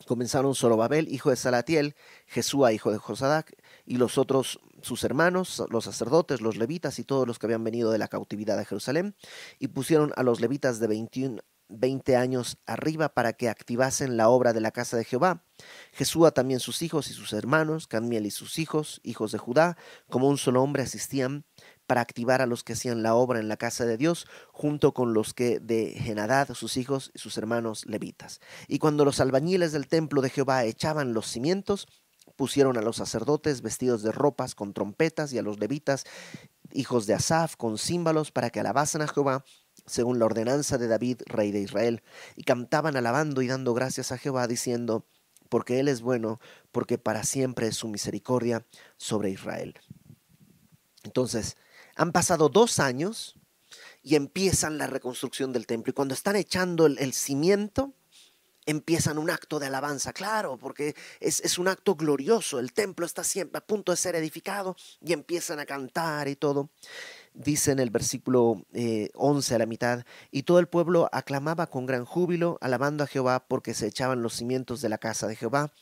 comenzaron 0.06 0.54
Zorobabel, 0.54 1.08
hijo 1.08 1.30
de 1.30 1.36
Salatiel, 1.36 1.94
Jesúa, 2.26 2.72
hijo 2.72 2.90
de 2.90 2.98
Josadac, 2.98 3.54
y 3.84 3.96
los 3.96 4.18
otros 4.18 4.60
sus 4.82 5.04
hermanos, 5.04 5.62
los 5.68 5.84
sacerdotes, 5.84 6.40
los 6.40 6.56
levitas 6.56 6.98
y 6.98 7.04
todos 7.04 7.26
los 7.26 7.38
que 7.38 7.46
habían 7.46 7.64
venido 7.64 7.90
de 7.90 7.98
la 7.98 8.08
cautividad 8.08 8.56
de 8.56 8.64
Jerusalén, 8.64 9.14
y 9.58 9.68
pusieron 9.68 10.12
a 10.16 10.22
los 10.22 10.40
levitas 10.40 10.80
de 10.80 10.86
21 10.86 11.42
20 11.70 12.16
años 12.16 12.58
arriba 12.66 13.10
para 13.10 13.32
que 13.32 13.48
activasen 13.48 14.16
la 14.16 14.28
obra 14.28 14.52
de 14.52 14.60
la 14.60 14.70
casa 14.70 14.96
de 14.96 15.04
Jehová. 15.04 15.44
Jesúa 15.92 16.32
también 16.32 16.60
sus 16.60 16.82
hijos 16.82 17.08
y 17.08 17.12
sus 17.12 17.32
hermanos, 17.32 17.86
Cadmiel 17.86 18.26
y 18.26 18.30
sus 18.30 18.58
hijos, 18.58 19.00
hijos 19.04 19.32
de 19.32 19.38
Judá, 19.38 19.76
como 20.08 20.28
un 20.28 20.38
solo 20.38 20.62
hombre 20.62 20.82
asistían 20.82 21.44
para 21.86 22.00
activar 22.00 22.40
a 22.40 22.46
los 22.46 22.62
que 22.64 22.74
hacían 22.74 23.02
la 23.02 23.14
obra 23.14 23.40
en 23.40 23.48
la 23.48 23.56
casa 23.56 23.84
de 23.84 23.96
Dios, 23.96 24.26
junto 24.52 24.94
con 24.94 25.12
los 25.12 25.34
que 25.34 25.58
de 25.60 25.92
Genadad, 25.98 26.54
sus 26.54 26.76
hijos 26.76 27.10
y 27.14 27.18
sus 27.18 27.36
hermanos 27.36 27.84
levitas. 27.86 28.40
Y 28.68 28.78
cuando 28.78 29.04
los 29.04 29.20
albañiles 29.20 29.72
del 29.72 29.88
templo 29.88 30.22
de 30.22 30.30
Jehová 30.30 30.64
echaban 30.64 31.14
los 31.14 31.26
cimientos, 31.26 31.88
pusieron 32.36 32.78
a 32.78 32.82
los 32.82 32.96
sacerdotes 32.96 33.60
vestidos 33.60 34.02
de 34.02 34.12
ropas 34.12 34.54
con 34.54 34.72
trompetas 34.72 35.32
y 35.32 35.38
a 35.38 35.42
los 35.42 35.58
levitas, 35.58 36.04
hijos 36.72 37.06
de 37.06 37.14
Asaf, 37.14 37.56
con 37.56 37.76
címbalos 37.76 38.30
para 38.30 38.50
que 38.50 38.60
alabasen 38.60 39.02
a 39.02 39.08
Jehová 39.08 39.44
según 39.86 40.18
la 40.18 40.26
ordenanza 40.26 40.78
de 40.78 40.88
David, 40.88 41.22
rey 41.26 41.52
de 41.52 41.60
Israel, 41.60 42.02
y 42.36 42.44
cantaban 42.44 42.96
alabando 42.96 43.42
y 43.42 43.46
dando 43.46 43.74
gracias 43.74 44.12
a 44.12 44.18
Jehová, 44.18 44.46
diciendo, 44.46 45.04
porque 45.48 45.80
Él 45.80 45.88
es 45.88 46.00
bueno, 46.00 46.40
porque 46.72 46.96
para 46.96 47.24
siempre 47.24 47.66
es 47.66 47.76
su 47.76 47.88
misericordia 47.88 48.64
sobre 48.96 49.30
Israel. 49.30 49.74
Entonces, 51.02 51.56
han 51.96 52.12
pasado 52.12 52.48
dos 52.48 52.78
años 52.78 53.36
y 54.02 54.14
empiezan 54.14 54.78
la 54.78 54.86
reconstrucción 54.86 55.52
del 55.52 55.66
templo. 55.66 55.90
Y 55.90 55.94
cuando 55.94 56.14
están 56.14 56.36
echando 56.36 56.86
el, 56.86 57.12
cimiento, 57.12 57.92
empiezan 58.64 59.18
un 59.18 59.30
acto 59.30 59.58
de 59.58 59.66
alabanza, 59.66 60.12
claro, 60.12 60.56
porque 60.56 60.94
es, 61.18 61.40
es, 61.40 61.58
un 61.58 61.68
acto 61.68 61.96
glorioso. 61.96 62.58
El 62.58 62.72
templo 62.72 63.04
está 63.04 63.24
siempre 63.24 63.58
a 63.58 63.66
punto 63.66 63.92
de 63.92 63.96
ser 63.96 64.14
edificado 64.14 64.76
y 65.04 65.12
empiezan 65.12 65.58
a 65.58 65.66
cantar 65.66 66.28
y 66.28 66.36
todo 66.36 66.70
dice 67.34 67.72
en 67.72 67.78
el 67.78 67.90
versículo 67.90 68.64
11 69.14 69.52
eh, 69.52 69.54
a 69.54 69.58
la 69.58 69.66
mitad, 69.66 70.04
y 70.30 70.42
todo 70.42 70.58
el 70.58 70.66
pueblo 70.66 71.08
aclamaba 71.12 71.68
con 71.68 71.86
gran 71.86 72.04
júbilo, 72.04 72.58
alabando 72.60 73.04
a 73.04 73.06
Jehová 73.06 73.46
porque 73.48 73.74
se 73.74 73.86
echaban 73.86 74.22
los 74.22 74.34
cimientos 74.34 74.80
de 74.80 74.88
la 74.88 74.98
casa 74.98 75.26
de 75.26 75.36
Jehová. 75.36 75.72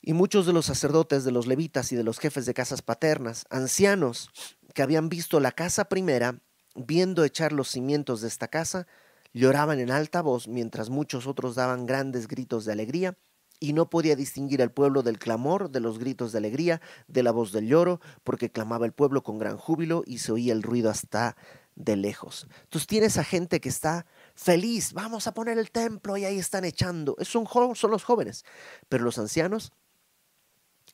Y 0.00 0.12
muchos 0.12 0.46
de 0.46 0.52
los 0.52 0.66
sacerdotes, 0.66 1.24
de 1.24 1.32
los 1.32 1.46
levitas 1.46 1.90
y 1.92 1.96
de 1.96 2.04
los 2.04 2.18
jefes 2.18 2.46
de 2.46 2.54
casas 2.54 2.82
paternas, 2.82 3.44
ancianos 3.50 4.30
que 4.72 4.82
habían 4.82 5.08
visto 5.08 5.40
la 5.40 5.52
casa 5.52 5.86
primera, 5.86 6.38
viendo 6.74 7.24
echar 7.24 7.52
los 7.52 7.68
cimientos 7.68 8.20
de 8.20 8.28
esta 8.28 8.48
casa, 8.48 8.86
lloraban 9.32 9.80
en 9.80 9.90
alta 9.90 10.22
voz, 10.22 10.48
mientras 10.48 10.90
muchos 10.90 11.26
otros 11.26 11.54
daban 11.54 11.86
grandes 11.86 12.28
gritos 12.28 12.64
de 12.64 12.72
alegría, 12.72 13.16
y 13.60 13.72
no 13.72 13.88
podía 13.88 14.16
distinguir 14.16 14.62
al 14.62 14.72
pueblo 14.72 15.02
del 15.02 15.18
clamor, 15.18 15.70
de 15.70 15.80
los 15.80 15.98
gritos 15.98 16.32
de 16.32 16.38
alegría, 16.38 16.80
de 17.08 17.22
la 17.22 17.32
voz 17.32 17.52
del 17.52 17.66
lloro, 17.66 18.00
porque 18.24 18.50
clamaba 18.50 18.86
el 18.86 18.92
pueblo 18.92 19.22
con 19.22 19.38
gran 19.38 19.56
júbilo 19.56 20.02
y 20.06 20.18
se 20.18 20.32
oía 20.32 20.52
el 20.52 20.62
ruido 20.62 20.90
hasta 20.90 21.36
de 21.74 21.96
lejos. 21.96 22.46
Entonces 22.64 22.86
tienes 22.86 23.18
a 23.18 23.24
gente 23.24 23.60
que 23.60 23.68
está 23.68 24.06
feliz, 24.34 24.92
vamos 24.92 25.26
a 25.26 25.34
poner 25.34 25.58
el 25.58 25.70
templo 25.70 26.16
y 26.16 26.24
ahí 26.24 26.38
están 26.38 26.64
echando. 26.64 27.16
Son, 27.22 27.46
son 27.74 27.90
los 27.90 28.04
jóvenes, 28.04 28.44
pero 28.88 29.04
los 29.04 29.18
ancianos 29.18 29.72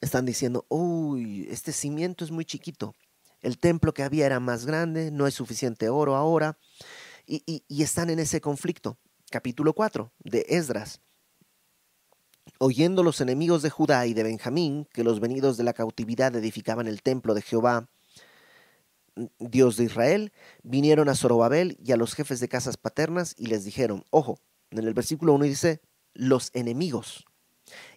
están 0.00 0.26
diciendo, 0.26 0.66
uy, 0.68 1.46
este 1.50 1.72
cimiento 1.72 2.24
es 2.24 2.30
muy 2.30 2.44
chiquito. 2.44 2.94
El 3.40 3.58
templo 3.58 3.92
que 3.94 4.02
había 4.02 4.26
era 4.26 4.40
más 4.40 4.66
grande, 4.66 5.10
no 5.10 5.24
hay 5.24 5.32
suficiente 5.32 5.88
oro 5.88 6.16
ahora. 6.16 6.58
Y, 7.26 7.64
y 7.66 7.82
están 7.82 8.10
en 8.10 8.18
ese 8.18 8.40
conflicto. 8.40 8.98
Capítulo 9.30 9.74
4 9.74 10.12
de 10.18 10.44
Esdras. 10.48 11.00
Oyendo 12.58 13.02
los 13.02 13.20
enemigos 13.20 13.62
de 13.62 13.70
Judá 13.70 14.06
y 14.06 14.14
de 14.14 14.22
Benjamín 14.22 14.86
que 14.92 15.04
los 15.04 15.20
venidos 15.20 15.56
de 15.56 15.64
la 15.64 15.72
cautividad 15.72 16.34
edificaban 16.34 16.86
el 16.86 17.02
templo 17.02 17.34
de 17.34 17.42
Jehová, 17.42 17.88
Dios 19.38 19.76
de 19.76 19.84
Israel, 19.84 20.32
vinieron 20.62 21.08
a 21.08 21.14
Zorobabel 21.14 21.76
y 21.84 21.92
a 21.92 21.96
los 21.96 22.14
jefes 22.14 22.40
de 22.40 22.48
casas 22.48 22.76
paternas 22.76 23.34
y 23.36 23.46
les 23.46 23.64
dijeron, 23.64 24.04
ojo, 24.10 24.38
en 24.70 24.78
el 24.78 24.94
versículo 24.94 25.34
1 25.34 25.44
dice, 25.44 25.80
los 26.14 26.50
enemigos. 26.54 27.26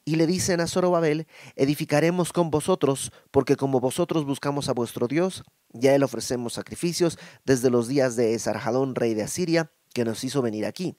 Y 0.03 0.15
le 0.15 0.27
dicen 0.27 0.61
a 0.61 0.67
Zorobabel, 0.67 1.27
edificaremos 1.55 2.31
con 2.31 2.51
vosotros, 2.51 3.11
porque 3.31 3.55
como 3.55 3.79
vosotros 3.79 4.25
buscamos 4.25 4.69
a 4.69 4.73
vuestro 4.73 5.07
Dios, 5.07 5.43
ya 5.71 5.95
él 5.95 6.03
ofrecemos 6.03 6.53
sacrificios 6.53 7.17
desde 7.45 7.69
los 7.69 7.87
días 7.87 8.15
de 8.15 8.33
Esarjadón, 8.33 8.95
rey 8.95 9.13
de 9.13 9.23
Asiria, 9.23 9.71
que 9.93 10.05
nos 10.05 10.23
hizo 10.23 10.41
venir 10.41 10.65
aquí. 10.65 10.97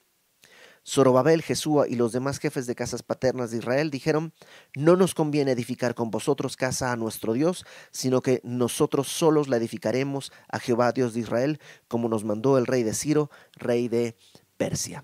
Zorobabel, 0.87 1.41
Jesúa 1.41 1.87
y 1.87 1.95
los 1.95 2.13
demás 2.13 2.39
jefes 2.39 2.65
de 2.65 2.75
casas 2.75 3.03
paternas 3.03 3.51
de 3.51 3.57
Israel 3.57 3.91
dijeron, 3.91 4.33
no 4.75 4.95
nos 4.95 5.13
conviene 5.13 5.51
edificar 5.51 5.95
con 5.95 6.11
vosotros 6.11 6.55
casa 6.55 6.93
a 6.93 6.95
nuestro 6.95 7.33
Dios, 7.33 7.65
sino 7.91 8.21
que 8.21 8.39
nosotros 8.43 9.09
solos 9.09 9.49
la 9.49 9.57
edificaremos 9.57 10.31
a 10.47 10.59
Jehová 10.59 10.93
Dios 10.93 11.13
de 11.13 11.19
Israel, 11.19 11.59
como 11.89 12.07
nos 12.07 12.23
mandó 12.23 12.57
el 12.57 12.65
rey 12.65 12.83
de 12.83 12.93
Ciro, 12.93 13.29
rey 13.57 13.89
de 13.89 14.15
Persia 14.55 15.03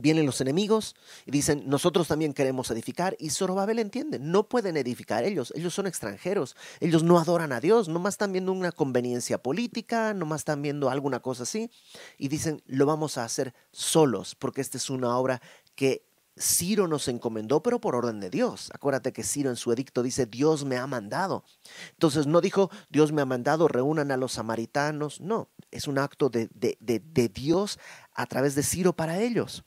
vienen 0.00 0.26
los 0.26 0.40
enemigos 0.40 0.94
y 1.24 1.30
dicen, 1.30 1.64
nosotros 1.66 2.08
también 2.08 2.32
queremos 2.32 2.70
edificar. 2.70 3.16
Y 3.18 3.30
Zorobabel 3.30 3.78
entiende, 3.78 4.18
no 4.18 4.48
pueden 4.48 4.76
edificar 4.76 5.24
ellos, 5.24 5.52
ellos 5.56 5.74
son 5.74 5.86
extranjeros, 5.86 6.56
ellos 6.80 7.02
no 7.02 7.18
adoran 7.18 7.52
a 7.52 7.60
Dios, 7.60 7.88
nomás 7.88 8.14
están 8.14 8.32
viendo 8.32 8.52
una 8.52 8.72
conveniencia 8.72 9.38
política, 9.38 10.14
nomás 10.14 10.42
están 10.42 10.62
viendo 10.62 10.90
alguna 10.90 11.20
cosa 11.20 11.44
así. 11.44 11.70
Y 12.18 12.28
dicen, 12.28 12.62
lo 12.66 12.86
vamos 12.86 13.18
a 13.18 13.24
hacer 13.24 13.54
solos, 13.72 14.34
porque 14.34 14.60
esta 14.60 14.78
es 14.78 14.90
una 14.90 15.16
obra 15.16 15.40
que 15.74 16.06
Ciro 16.38 16.86
nos 16.86 17.08
encomendó, 17.08 17.62
pero 17.62 17.80
por 17.80 17.94
orden 17.94 18.20
de 18.20 18.28
Dios. 18.28 18.70
Acuérdate 18.74 19.12
que 19.12 19.22
Ciro 19.22 19.48
en 19.48 19.56
su 19.56 19.72
edicto 19.72 20.02
dice, 20.02 20.26
Dios 20.26 20.64
me 20.64 20.76
ha 20.76 20.86
mandado. 20.86 21.44
Entonces 21.92 22.26
no 22.26 22.40
dijo, 22.40 22.70
Dios 22.90 23.10
me 23.12 23.22
ha 23.22 23.26
mandado, 23.26 23.68
reúnan 23.68 24.10
a 24.10 24.18
los 24.18 24.32
samaritanos. 24.32 25.20
No, 25.20 25.48
es 25.70 25.88
un 25.88 25.98
acto 25.98 26.28
de, 26.28 26.48
de, 26.54 26.76
de, 26.80 27.00
de 27.00 27.28
Dios 27.28 27.78
a 28.12 28.26
través 28.26 28.54
de 28.54 28.62
Ciro 28.62 28.92
para 28.92 29.20
ellos. 29.20 29.64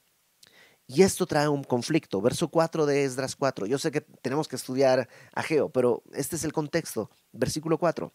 Y 0.91 1.03
esto 1.03 1.27
trae 1.27 1.48
un 1.48 1.63
conflicto. 1.63 2.19
Verso 2.19 2.48
4 2.48 2.88
de 2.88 3.03
Esdras 3.03 3.36
4. 3.36 3.67
Yo 3.67 3.77
sé 3.77 3.91
que 3.91 4.01
tenemos 4.01 4.48
que 4.48 4.55
estudiar 4.55 5.08
Ageo, 5.34 5.69
pero 5.69 6.01
este 6.13 6.36
es 6.36 6.43
el 6.43 6.51
contexto. 6.51 7.12
Versículo 7.31 7.77
4. 7.77 8.12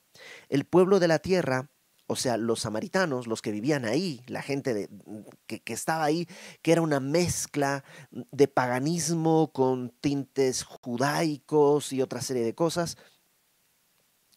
El 0.49 0.65
pueblo 0.65 0.99
de 0.99 1.07
la 1.07 1.21
tierra, 1.21 1.71
o 2.09 2.17
sea, 2.17 2.37
los 2.37 2.63
samaritanos, 2.63 3.29
los 3.29 3.43
que 3.43 3.53
vivían 3.53 3.85
ahí, 3.85 4.25
la 4.27 4.43
gente 4.43 4.89
que, 5.47 5.63
que 5.63 5.73
estaba 5.73 6.03
ahí, 6.03 6.27
que 6.63 6.73
era 6.73 6.83
una 6.83 6.99
mezcla 6.99 7.85
de 8.11 8.49
paganismo 8.49 9.53
con 9.53 9.91
tintes 10.01 10.65
judaicos 10.65 11.93
y 11.93 12.03
otra 12.03 12.23
serie 12.23 12.43
de 12.43 12.57
cosas, 12.57 12.99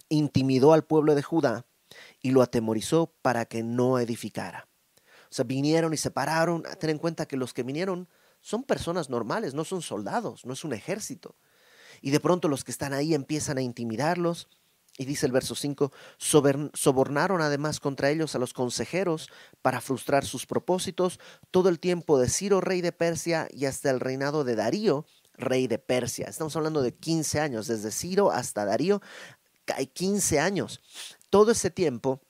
intimidó 0.09 0.73
al 0.73 0.85
pueblo 0.85 1.15
de 1.15 1.23
Judá 1.23 1.65
y 2.21 2.29
lo 2.29 2.43
atemorizó 2.43 3.15
para 3.23 3.45
que 3.45 3.63
no 3.63 3.97
edificara. 3.97 4.67
O 5.23 5.33
sea, 5.33 5.43
vinieron 5.43 5.91
y 5.91 5.97
se 5.97 6.11
pararon. 6.11 6.63
Ten 6.79 6.91
en 6.91 6.99
cuenta 6.99 7.27
que 7.27 7.35
los 7.35 7.51
que 7.51 7.63
vinieron 7.63 8.07
son 8.47 8.63
personas 8.63 9.09
normales, 9.09 9.53
no 9.53 9.65
son 9.65 9.81
soldados, 9.81 10.45
no 10.45 10.53
es 10.53 10.63
un 10.63 10.71
ejército. 10.71 11.35
Y 12.01 12.11
de 12.11 12.21
pronto 12.21 12.47
los 12.47 12.63
que 12.63 12.71
están 12.71 12.93
ahí 12.93 13.13
empiezan 13.13 13.57
a 13.57 13.61
intimidarlos. 13.61 14.47
Y 14.97 15.03
dice 15.03 15.25
el 15.25 15.33
verso 15.33 15.53
5, 15.53 15.91
sobornaron 16.17 17.41
además 17.41 17.81
contra 17.81 18.09
ellos 18.09 18.35
a 18.35 18.39
los 18.39 18.53
consejeros 18.53 19.29
para 19.61 19.81
frustrar 19.81 20.23
sus 20.23 20.45
propósitos 20.45 21.19
todo 21.51 21.67
el 21.67 21.81
tiempo 21.81 22.17
de 22.19 22.29
Ciro, 22.29 22.61
rey 22.61 22.79
de 22.79 22.93
Persia, 22.93 23.49
y 23.51 23.65
hasta 23.65 23.89
el 23.89 23.99
reinado 23.99 24.45
de 24.45 24.55
Darío, 24.55 25.05
rey 25.33 25.67
de 25.67 25.77
Persia. 25.77 26.27
Estamos 26.29 26.55
hablando 26.55 26.81
de 26.81 26.95
15 26.95 27.41
años, 27.41 27.67
desde 27.67 27.91
Ciro 27.91 28.31
hasta 28.31 28.63
Darío, 28.63 29.01
hay 29.75 29.87
15 29.87 30.39
años. 30.39 30.79
Todo 31.29 31.51
ese 31.51 31.69
tiempo 31.69 32.21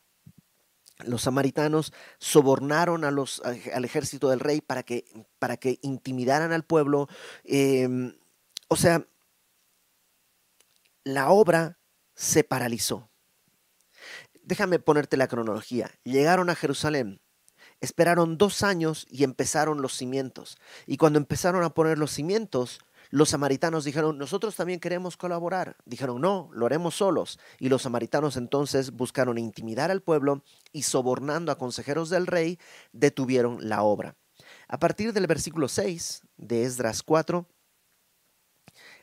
los 1.06 1.24
samaritanos 1.24 1.94
sobornaron 2.18 3.04
al 3.04 3.86
ejército 3.86 4.30
del 4.30 4.40
rey 4.40 4.62
para 4.62 4.84
que, 4.84 5.06
para 5.40 5.58
que 5.58 5.80
intimidaran 5.82 6.52
al 6.52 6.64
pueblo. 6.64 7.08
Em, 7.44 8.16
o 8.68 8.76
sea, 8.76 9.06
la 11.04 11.30
obra 11.30 11.78
se 12.16 12.44
paralizó. 12.44 13.10
Déjame 14.42 14.80
ponerte 14.80 15.18
la 15.18 15.28
cronología. 15.28 15.92
Llegaron 16.04 16.50
a 16.50 16.56
Jerusalén, 16.56 17.22
esperaron 17.80 18.38
dos 18.38 18.64
años 18.64 19.06
y 19.10 19.24
empezaron 19.24 19.82
los 19.82 19.94
cimientos. 19.94 20.58
Y 20.86 20.98
cuando 20.98 21.20
empezaron 21.20 21.64
a 21.64 21.74
poner 21.74 21.98
los 21.98 22.12
cimientos, 22.12 22.80
los 23.10 23.30
samaritanos 23.30 23.84
dijeron, 23.84 24.18
nosotros 24.18 24.56
también 24.56 24.80
queremos 24.80 25.18
colaborar. 25.18 25.78
Dijeron, 25.86 26.22
no, 26.22 26.50
lo 26.54 26.66
haremos 26.66 26.96
solos. 26.96 27.40
Y 27.60 27.70
los 27.70 27.84
samaritanos 27.84 28.38
entonces 28.38 28.92
buscaron 28.92 29.38
intimidar 29.38 29.92
al 29.92 30.02
pueblo 30.02 30.44
y 30.74 30.84
sobornando 30.84 31.52
a 31.52 31.58
consejeros 31.58 32.10
del 32.10 32.28
rey, 32.28 32.60
detuvieron 32.92 33.68
la 33.68 33.84
obra. 33.84 34.16
A 34.68 34.80
partir 34.80 35.14
del 35.14 35.28
versículo 35.28 35.68
6 35.68 36.22
de 36.38 36.64
Esdras 36.64 37.04
4, 37.04 37.48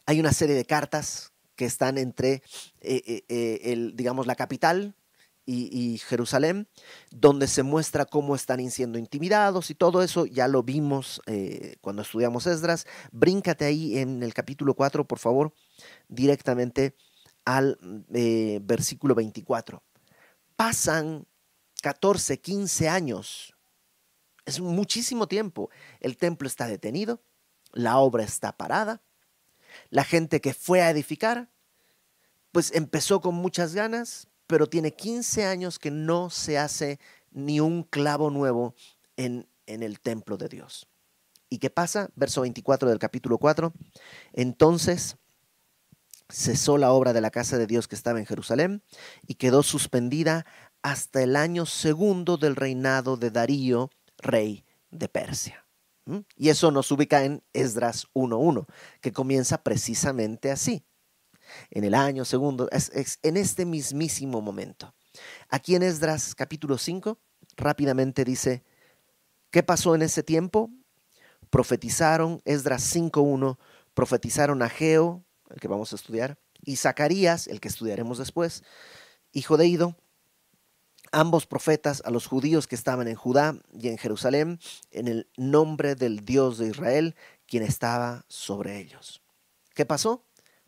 hay 0.07 0.21
una 0.21 0.33
serie 0.33 0.55
de 0.55 0.65
cartas 0.65 1.33
que 1.57 1.65
están 1.65 1.99
entre, 1.99 2.43
eh, 2.81 3.03
eh, 3.07 3.25
eh, 3.29 3.61
el, 3.65 3.97
digamos, 3.97 4.27
la 4.27 4.35
capital, 4.35 4.95
y, 5.47 5.99
Jerusalén, 5.99 6.69
donde 7.11 7.47
se 7.47 7.63
muestra 7.63 8.07
cómo 8.07 8.35
están 8.35 8.71
siendo 8.71 8.99
intimidados 8.99 9.71
y 9.71 9.75
todo 9.75 10.03
eso, 10.03 10.27
ya 10.27 10.49
lo 10.49 10.63
vimos 10.63 11.21
eh, 11.27 11.77
cuando 11.81 12.03
estudiamos 12.03 12.47
Esdras. 12.47 12.87
Bríncate 13.13 13.65
ahí 13.65 13.99
en 13.99 14.23
el 14.23 14.33
capítulo 14.33 14.75
4, 14.75 15.07
por 15.07 15.19
favor, 15.19 15.53
directamente 16.09 16.97
al 17.45 17.79
eh, 18.13 18.61
versículo 18.63 19.15
24. 19.15 19.83
Pasan 20.57 21.27
14, 21.83 22.41
15 22.41 22.89
años, 22.89 23.55
es 24.47 24.61
muchísimo 24.61 25.27
tiempo. 25.27 25.71
El 26.01 26.17
templo 26.17 26.47
está 26.47 26.67
detenido, 26.67 27.23
la 27.73 27.99
obra 27.99 28.25
está 28.25 28.57
parada, 28.57 29.03
la 29.91 30.05
gente 30.05 30.41
que 30.41 30.55
fue 30.55 30.83
a 30.83 30.91
edificar, 30.91 31.51
pues 32.53 32.73
empezó 32.75 33.21
con 33.21 33.35
muchas 33.35 33.75
ganas, 33.75 34.29
pero 34.47 34.69
tiene 34.69 34.95
15 34.95 35.45
años 35.45 35.79
que 35.79 35.91
no 35.91 36.31
se 36.31 36.59
hace 36.59 36.99
ni 37.31 37.61
un 37.61 37.83
clavo 37.83 38.31
nuevo 38.31 38.75
en, 39.17 39.49
en 39.67 39.83
el 39.83 40.01
templo 40.01 40.37
de 40.37 40.49
Dios. 40.49 40.89
¿Y 41.49 41.59
qué 41.59 41.71
pasa? 41.71 42.11
Verso 42.15 42.43
24 42.43 42.89
del 42.89 42.99
capítulo 42.99 43.39
4. 43.39 43.73
Entonces 44.33 45.17
cesó 46.29 46.79
la 46.79 46.93
obra 46.93 47.13
de 47.13 47.21
la 47.21 47.31
casa 47.31 47.59
de 47.59 47.67
Dios 47.67 47.87
que 47.87 47.95
estaba 47.95 48.19
en 48.19 48.27
Jerusalén 48.27 48.83
y 49.27 49.35
quedó 49.35 49.63
suspendida 49.63 50.47
hasta 50.83 51.23
el 51.23 51.37
año 51.37 51.67
segundo 51.67 52.37
del 52.37 52.57
reinado 52.57 53.17
de 53.17 53.31
Darío, 53.31 53.91
rey 54.19 54.65
de 54.91 55.09
Persia. 55.09 55.67
¿Mm? 56.07 56.19
Y 56.37 56.49
eso 56.51 56.71
nos 56.71 56.91
ubica 56.91 57.25
en 57.25 57.43
Esdras 57.53 58.09
1.1, 58.15 58.67
que 59.01 59.13
comienza 59.13 59.63
precisamente 59.63 60.51
así 60.51 60.85
en 61.71 61.85
el 61.85 61.95
año 61.95 62.25
segundo, 62.25 62.69
es, 62.71 63.19
en 63.23 63.37
este 63.37 63.65
mismísimo 63.65 64.41
momento. 64.41 64.95
Aquí 65.49 65.75
en 65.75 65.83
Esdras 65.83 66.35
capítulo 66.35 66.79
5, 66.79 67.19
rápidamente 67.57 68.25
dice, 68.25 68.65
¿qué 69.51 69.63
pasó 69.63 69.95
en 69.95 70.03
ese 70.03 70.23
tiempo? 70.23 70.71
Profetizaron, 71.51 72.43
Esdras 72.45 72.95
5.1, 72.95 73.59
profetizaron 73.95 74.63
a 74.63 74.69
Geo, 74.69 75.25
el 75.51 75.61
que 75.61 75.69
vamos 75.69 75.93
a 75.93 75.97
estudiar, 75.97 76.39
y 76.65 76.77
Zacarías, 76.77 77.47
el 77.47 77.61
que 77.61 77.69
estudiaremos 77.69 78.19
después, 78.19 78.65
hijo 79.33 79.57
de 79.57 79.67
Ido, 79.67 79.97
ambos 81.13 81.47
profetas 81.47 82.03
a 82.05 82.11
los 82.11 82.27
judíos 82.27 82.67
que 82.67 82.75
estaban 82.75 83.09
en 83.09 83.15
Judá 83.15 83.57
y 83.73 83.89
en 83.89 83.99
Jerusalén, 83.99 84.59
en 84.91 85.09
el 85.09 85.29
nombre 85.37 85.95
del 85.95 86.25
Dios 86.25 86.59
de 86.59 86.69
Israel, 86.69 87.15
quien 87.47 87.63
estaba 87.63 88.25
sobre 88.29 88.79
ellos. 88.79 89.23
¿Qué 89.75 89.87
pasó? 89.87 90.25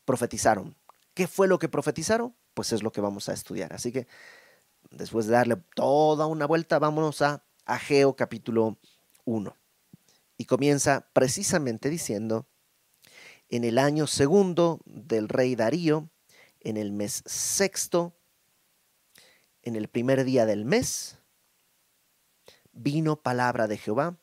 Profetizaron. 0.07 0.75
¿Qué 1.13 1.27
fue 1.27 1.49
lo 1.49 1.59
que 1.59 1.69
profetizaron? 1.69 2.35
Pues 2.55 2.73
es 2.73 2.83
lo 2.83 2.93
que 2.93 3.03
vamos 3.03 3.29
a 3.29 3.35
estudiar. 3.35 3.75
Así 3.75 3.93
que 3.93 4.07
después 4.91 5.27
de 5.27 5.33
darle 5.33 5.57
toda 5.75 6.27
una 6.27 6.47
vuelta, 6.47 6.79
vámonos 6.79 7.21
a 7.21 7.45
Ageo 7.67 8.17
capítulo 8.17 8.79
1. 9.27 9.55
Y 10.39 10.45
comienza 10.47 11.09
precisamente 11.13 11.91
diciendo, 11.91 12.47
en 13.49 13.65
el 13.65 13.79
año 13.79 14.07
segundo 14.07 14.81
del 14.87 15.29
rey 15.29 15.55
Darío, 15.55 16.09
en 16.61 16.77
el 16.77 16.93
mes 16.93 17.23
sexto, 17.27 18.17
en 19.63 19.77
el 19.77 19.89
primer 19.89 20.25
día 20.25 20.47
del 20.47 20.65
mes, 20.65 21.19
vino 22.73 23.17
palabra 23.17 23.67
de 23.67 23.79
Jehová 23.79 24.19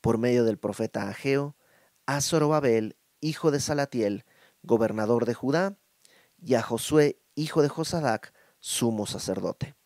por 0.00 0.18
medio 0.18 0.44
del 0.44 0.58
profeta 0.58 1.08
Ageo 1.08 1.56
a 2.06 2.20
Zorobabel, 2.20 2.96
hijo 3.20 3.50
de 3.50 3.60
Salatiel, 3.60 4.24
gobernador 4.62 5.26
de 5.26 5.34
Judá, 5.34 5.78
y 6.38 6.54
a 6.54 6.62
Josué, 6.62 7.20
hijo 7.34 7.62
de 7.62 7.68
Josadac, 7.68 8.32
sumo 8.58 9.06
sacerdote, 9.06 9.76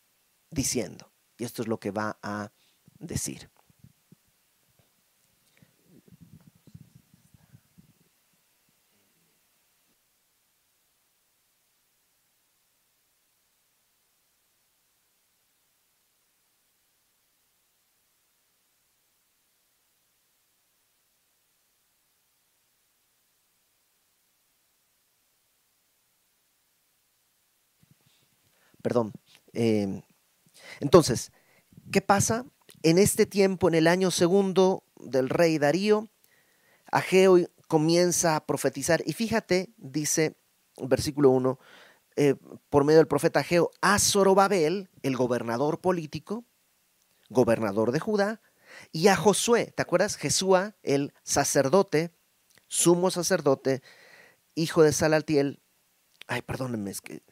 diciendo, 0.49 1.11
y 1.37 1.43
esto 1.43 1.61
es 1.61 1.67
lo 1.67 1.79
que 1.79 1.91
va 1.91 2.17
a 2.21 2.51
decir. 2.99 3.49
Perdón. 28.85 29.13
Em, 29.53 30.03
entonces, 30.79 31.31
¿qué 31.91 32.01
pasa? 32.01 32.45
En 32.83 32.99
este 32.99 33.25
tiempo, 33.25 33.67
en 33.67 33.73
el 33.73 33.87
año 33.87 34.11
segundo 34.11 34.83
del 34.97 35.29
rey 35.29 35.57
Darío, 35.57 36.11
Ageo 36.91 37.39
comienza 37.67 38.35
a 38.35 38.45
profetizar. 38.45 39.01
Y 39.07 39.13
fíjate, 39.13 39.73
dice 39.77 40.37
versículo 40.79 41.31
1, 41.31 41.57
eh, 42.15 42.35
por 42.69 42.83
medio 42.83 42.99
del 42.99 43.07
profeta 43.07 43.39
Ageo, 43.39 43.71
a 43.81 43.97
Zorobabel, 43.97 44.91
el 45.01 45.17
gobernador 45.17 45.81
político, 45.81 46.45
gobernador 47.29 47.91
de 47.91 47.99
Judá, 47.99 48.39
y 48.91 49.07
a 49.07 49.15
Josué, 49.15 49.73
¿te 49.75 49.81
acuerdas? 49.81 50.15
Jesúa, 50.15 50.75
el 50.83 51.11
sacerdote, 51.23 52.11
sumo 52.67 53.09
sacerdote, 53.09 53.81
hijo 54.53 54.83
de 54.83 54.93
Salaltiel. 54.93 55.59
Ay, 56.27 56.43
perdónenme, 56.43 56.91
es 56.91 57.01
que 57.01 57.23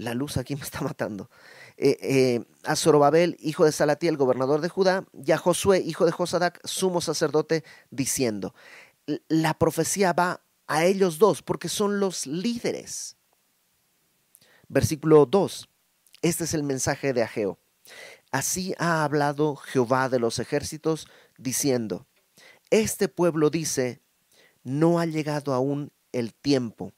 la 0.00 0.14
luz 0.14 0.36
aquí 0.36 0.56
me 0.56 0.62
está 0.62 0.80
matando. 0.80 1.30
Eh, 1.76 1.98
eh, 2.00 2.44
a 2.64 2.76
Zorobabel, 2.76 3.36
hijo 3.40 3.64
de 3.64 3.72
Salatiel, 3.72 4.16
gobernador 4.16 4.60
de 4.60 4.68
Judá, 4.68 5.06
y 5.12 5.32
a 5.32 5.38
Josué, 5.38 5.80
hijo 5.80 6.06
de 6.06 6.12
Josadac, 6.12 6.60
sumo 6.66 7.00
sacerdote, 7.00 7.64
diciendo, 7.90 8.54
la 9.28 9.54
profecía 9.54 10.12
va 10.12 10.42
a 10.66 10.84
ellos 10.84 11.18
dos 11.18 11.42
porque 11.42 11.68
son 11.68 12.00
los 12.00 12.26
líderes. 12.26 13.16
Versículo 14.68 15.26
2. 15.26 15.68
Este 16.22 16.44
es 16.44 16.54
el 16.54 16.62
mensaje 16.62 17.12
de 17.12 17.22
Ageo. 17.22 17.58
Así 18.30 18.74
ha 18.78 19.02
hablado 19.02 19.56
Jehová 19.56 20.08
de 20.08 20.20
los 20.20 20.38
ejércitos, 20.38 21.08
diciendo, 21.38 22.06
este 22.70 23.08
pueblo 23.08 23.50
dice, 23.50 24.00
no 24.62 25.00
ha 25.00 25.06
llegado 25.06 25.54
aún 25.54 25.92
el 26.12 26.32
tiempo 26.34 26.92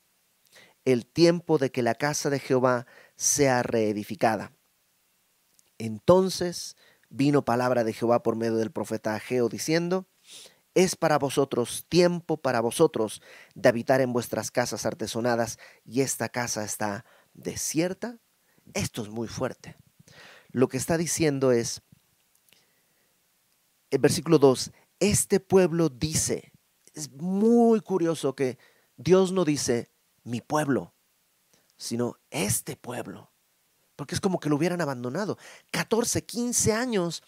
el 0.84 1.06
tiempo 1.06 1.58
de 1.58 1.70
que 1.70 1.82
la 1.82 1.94
casa 1.94 2.30
de 2.30 2.38
Jehová 2.38 2.86
sea 3.16 3.62
reedificada. 3.62 4.52
Entonces 5.78 6.76
vino 7.08 7.44
palabra 7.44 7.84
de 7.84 7.92
Jehová 7.92 8.22
por 8.22 8.36
medio 8.36 8.56
del 8.56 8.72
profeta 8.72 9.14
Ageo 9.14 9.48
diciendo, 9.48 10.06
es 10.74 10.96
para 10.96 11.18
vosotros 11.18 11.86
tiempo 11.88 12.38
para 12.38 12.60
vosotros 12.60 13.20
de 13.54 13.68
habitar 13.68 14.00
en 14.00 14.12
vuestras 14.12 14.50
casas 14.50 14.86
artesonadas 14.86 15.58
y 15.84 16.00
esta 16.00 16.28
casa 16.30 16.64
está 16.64 17.04
desierta. 17.34 18.18
Esto 18.74 19.02
es 19.02 19.08
muy 19.08 19.28
fuerte. 19.28 19.76
Lo 20.50 20.68
que 20.68 20.78
está 20.78 20.96
diciendo 20.96 21.52
es, 21.52 21.82
el 23.90 23.98
versículo 23.98 24.38
2, 24.38 24.72
este 25.00 25.40
pueblo 25.40 25.90
dice, 25.90 26.52
es 26.94 27.10
muy 27.10 27.80
curioso 27.80 28.34
que 28.34 28.58
Dios 28.96 29.32
no 29.32 29.44
dice, 29.44 29.91
mi 30.24 30.40
pueblo, 30.40 30.94
sino 31.76 32.16
este 32.30 32.76
pueblo. 32.76 33.32
Porque 33.96 34.14
es 34.14 34.20
como 34.20 34.40
que 34.40 34.48
lo 34.48 34.56
hubieran 34.56 34.80
abandonado. 34.80 35.38
14, 35.70 36.24
15 36.24 36.72
años 36.72 37.22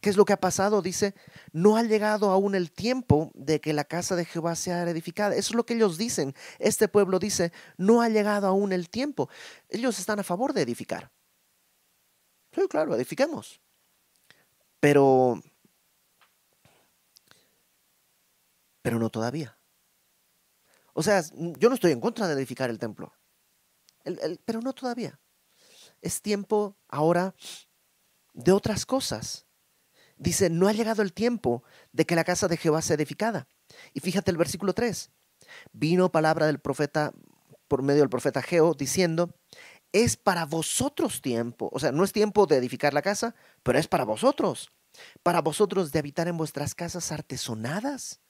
¿Qué 0.00 0.10
es 0.10 0.16
lo 0.16 0.24
que 0.24 0.32
ha 0.32 0.40
pasado? 0.40 0.80
Dice, 0.80 1.14
no 1.52 1.76
ha 1.76 1.82
llegado 1.82 2.30
aún 2.30 2.54
el 2.54 2.70
tiempo 2.70 3.32
de 3.34 3.60
que 3.60 3.72
la 3.72 3.84
casa 3.84 4.14
de 4.14 4.24
Jehová 4.24 4.54
sea 4.54 4.88
edificada. 4.88 5.34
Eso 5.34 5.52
es 5.52 5.56
lo 5.56 5.66
que 5.66 5.74
ellos 5.74 5.98
dicen. 5.98 6.34
Este 6.58 6.86
pueblo 6.88 7.18
dice, 7.18 7.52
no 7.76 8.00
ha 8.00 8.08
llegado 8.08 8.46
aún 8.46 8.72
el 8.72 8.90
tiempo. 8.90 9.28
Ellos 9.68 9.98
están 9.98 10.20
a 10.20 10.24
favor 10.24 10.52
de 10.52 10.62
edificar. 10.62 11.10
Sí, 12.52 12.62
claro, 12.68 12.94
edifiquemos. 12.94 13.60
Pero, 14.78 15.42
pero 18.82 19.00
no 19.00 19.10
todavía. 19.10 19.57
O 20.98 21.02
sea, 21.04 21.22
yo 21.60 21.68
no 21.68 21.76
estoy 21.76 21.92
en 21.92 22.00
contra 22.00 22.26
de 22.26 22.34
edificar 22.34 22.70
el 22.70 22.80
templo, 22.80 23.12
pero 24.44 24.60
no 24.60 24.72
todavía. 24.72 25.20
Es 26.02 26.22
tiempo 26.22 26.76
ahora 26.88 27.36
de 28.32 28.50
otras 28.50 28.84
cosas. 28.84 29.46
Dice, 30.16 30.50
no 30.50 30.66
ha 30.66 30.72
llegado 30.72 31.02
el 31.02 31.12
tiempo 31.12 31.62
de 31.92 32.04
que 32.04 32.16
la 32.16 32.24
casa 32.24 32.48
de 32.48 32.56
Jehová 32.56 32.82
sea 32.82 32.96
edificada. 32.96 33.46
Y 33.94 34.00
fíjate 34.00 34.32
el 34.32 34.38
versículo 34.38 34.72
3. 34.72 35.12
Vino 35.70 36.10
palabra 36.10 36.46
del 36.46 36.58
profeta 36.58 37.14
por 37.68 37.84
medio 37.84 38.00
del 38.00 38.10
profeta 38.10 38.42
Geo 38.42 38.74
diciendo, 38.74 39.32
es 39.92 40.16
para 40.16 40.46
vosotros 40.46 41.22
tiempo. 41.22 41.70
O 41.72 41.78
sea, 41.78 41.92
no 41.92 42.02
es 42.02 42.12
tiempo 42.12 42.46
de 42.46 42.56
edificar 42.56 42.92
la 42.92 43.02
casa, 43.02 43.36
pero 43.62 43.78
es 43.78 43.86
para 43.86 44.02
vosotros. 44.02 44.72
Para 45.22 45.42
vosotros 45.42 45.92
de 45.92 46.00
habitar 46.00 46.26
en 46.26 46.36
vuestras 46.36 46.74
casas 46.74 47.12
artesonadas. 47.12 48.20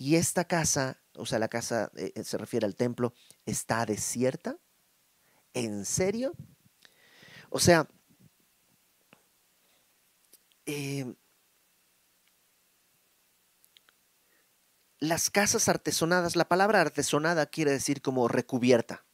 Y 0.00 0.16
esta 0.16 0.46
casa, 0.46 0.98
o 1.14 1.26
sea, 1.26 1.38
la 1.38 1.48
casa 1.48 1.92
eh, 1.94 2.12
eh, 2.14 2.24
se 2.24 2.38
refiere 2.38 2.64
al 2.64 2.74
templo, 2.74 3.12
está 3.44 3.84
desierta. 3.84 4.56
¿En 5.52 5.84
serio? 5.84 6.32
O 7.50 7.60
sea, 7.60 7.86
eh, 10.64 11.04
las 15.00 15.28
casas 15.28 15.68
artesonadas, 15.68 16.34
la 16.34 16.48
palabra 16.48 16.80
artesonada 16.80 17.44
quiere 17.44 17.72
decir 17.72 18.00
como 18.00 18.26
recubierta. 18.26 19.04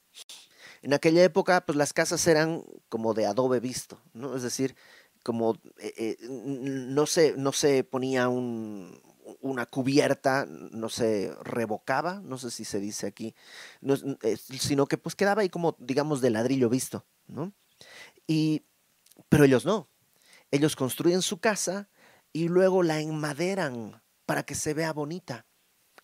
En 0.83 0.95
aquella 0.95 1.25
época, 1.25 1.67
pues 1.67 1.75
las 1.75 1.93
casas 1.93 2.25
eran 2.29 2.63
como 2.89 3.13
de 3.13 3.27
adobe 3.27 3.59
visto, 3.59 4.01
¿no? 4.13 4.37
Es 4.37 4.45
decir, 4.45 4.77
como 5.25 5.61
eh, 5.79 6.17
no, 6.29 7.07
se, 7.07 7.37
no 7.37 7.51
se 7.51 7.83
ponía 7.83 8.29
un, 8.29 9.03
una 9.41 9.67
cubierta, 9.67 10.47
no 10.47 10.89
se 10.89 11.35
revocaba, 11.43 12.21
no 12.21 12.39
sé 12.39 12.51
si 12.51 12.65
se 12.65 12.81
dice 12.81 13.07
aquí, 13.07 13.35
eh, 14.23 14.37
sino 14.37 14.87
que 14.87 14.99
pues 14.99 15.15
quedaba 15.15 15.43
ahí 15.43 15.49
como, 15.49 15.77
digamos, 15.79 16.21
de 16.21 16.31
ladrillo 16.31 16.69
visto, 16.69 17.07
¿no? 17.27 17.53
Y, 18.27 18.65
pero 19.29 19.45
ellos 19.45 19.65
no. 19.65 19.89
Ellos 20.51 20.77
construyen 20.77 21.23
su 21.23 21.39
casa 21.41 21.89
y 22.33 22.49
luego 22.49 22.83
la 22.83 23.01
enmaderan 23.01 24.03
para 24.27 24.45
que 24.45 24.55
se 24.55 24.75
vea 24.75 24.93
bonita. 24.93 25.47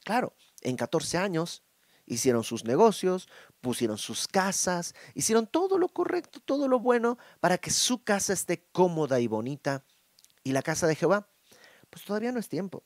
Claro, 0.05 0.35
en 0.61 0.77
14 0.77 1.19
años 1.19 1.63
hicieron 2.07 2.45
sus 2.45 2.65
negocios, 2.65 3.29
pusieron 3.61 3.99
sus 3.99 4.27
casas, 4.27 4.95
hicieron 5.15 5.47
todo 5.47 5.79
lo 5.79 5.89
correcto, 5.89 6.41
todo 6.41 6.69
lo 6.69 6.81
bueno 6.81 7.19
para 7.41 7.59
que 7.59 7.71
su 7.71 8.03
casa 8.03 8.33
esté 8.33 8.65
cómoda 8.73 9.21
y 9.21 9.27
bonita. 9.27 9.85
¿Y 10.45 10.53
la 10.53 10.63
casa 10.63 10.87
de 10.87 10.97
Jehová? 10.97 11.29
Pues 11.91 12.05
todavía 12.05 12.33
no 12.33 12.41
es 12.41 12.49
tiempo. 12.49 12.83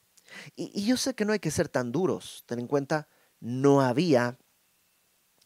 Y, 0.55 0.85
yo 0.85 0.97
sé 0.97 1.15
que 1.15 1.25
no 1.25 1.33
hay 1.33 1.39
que 1.39 1.51
ser 1.51 1.69
tan 1.69 1.93
duros. 1.93 2.45
Ten 2.47 2.59
en 2.59 2.67
cuenta, 2.67 3.09
no 3.41 3.81
había 3.81 4.39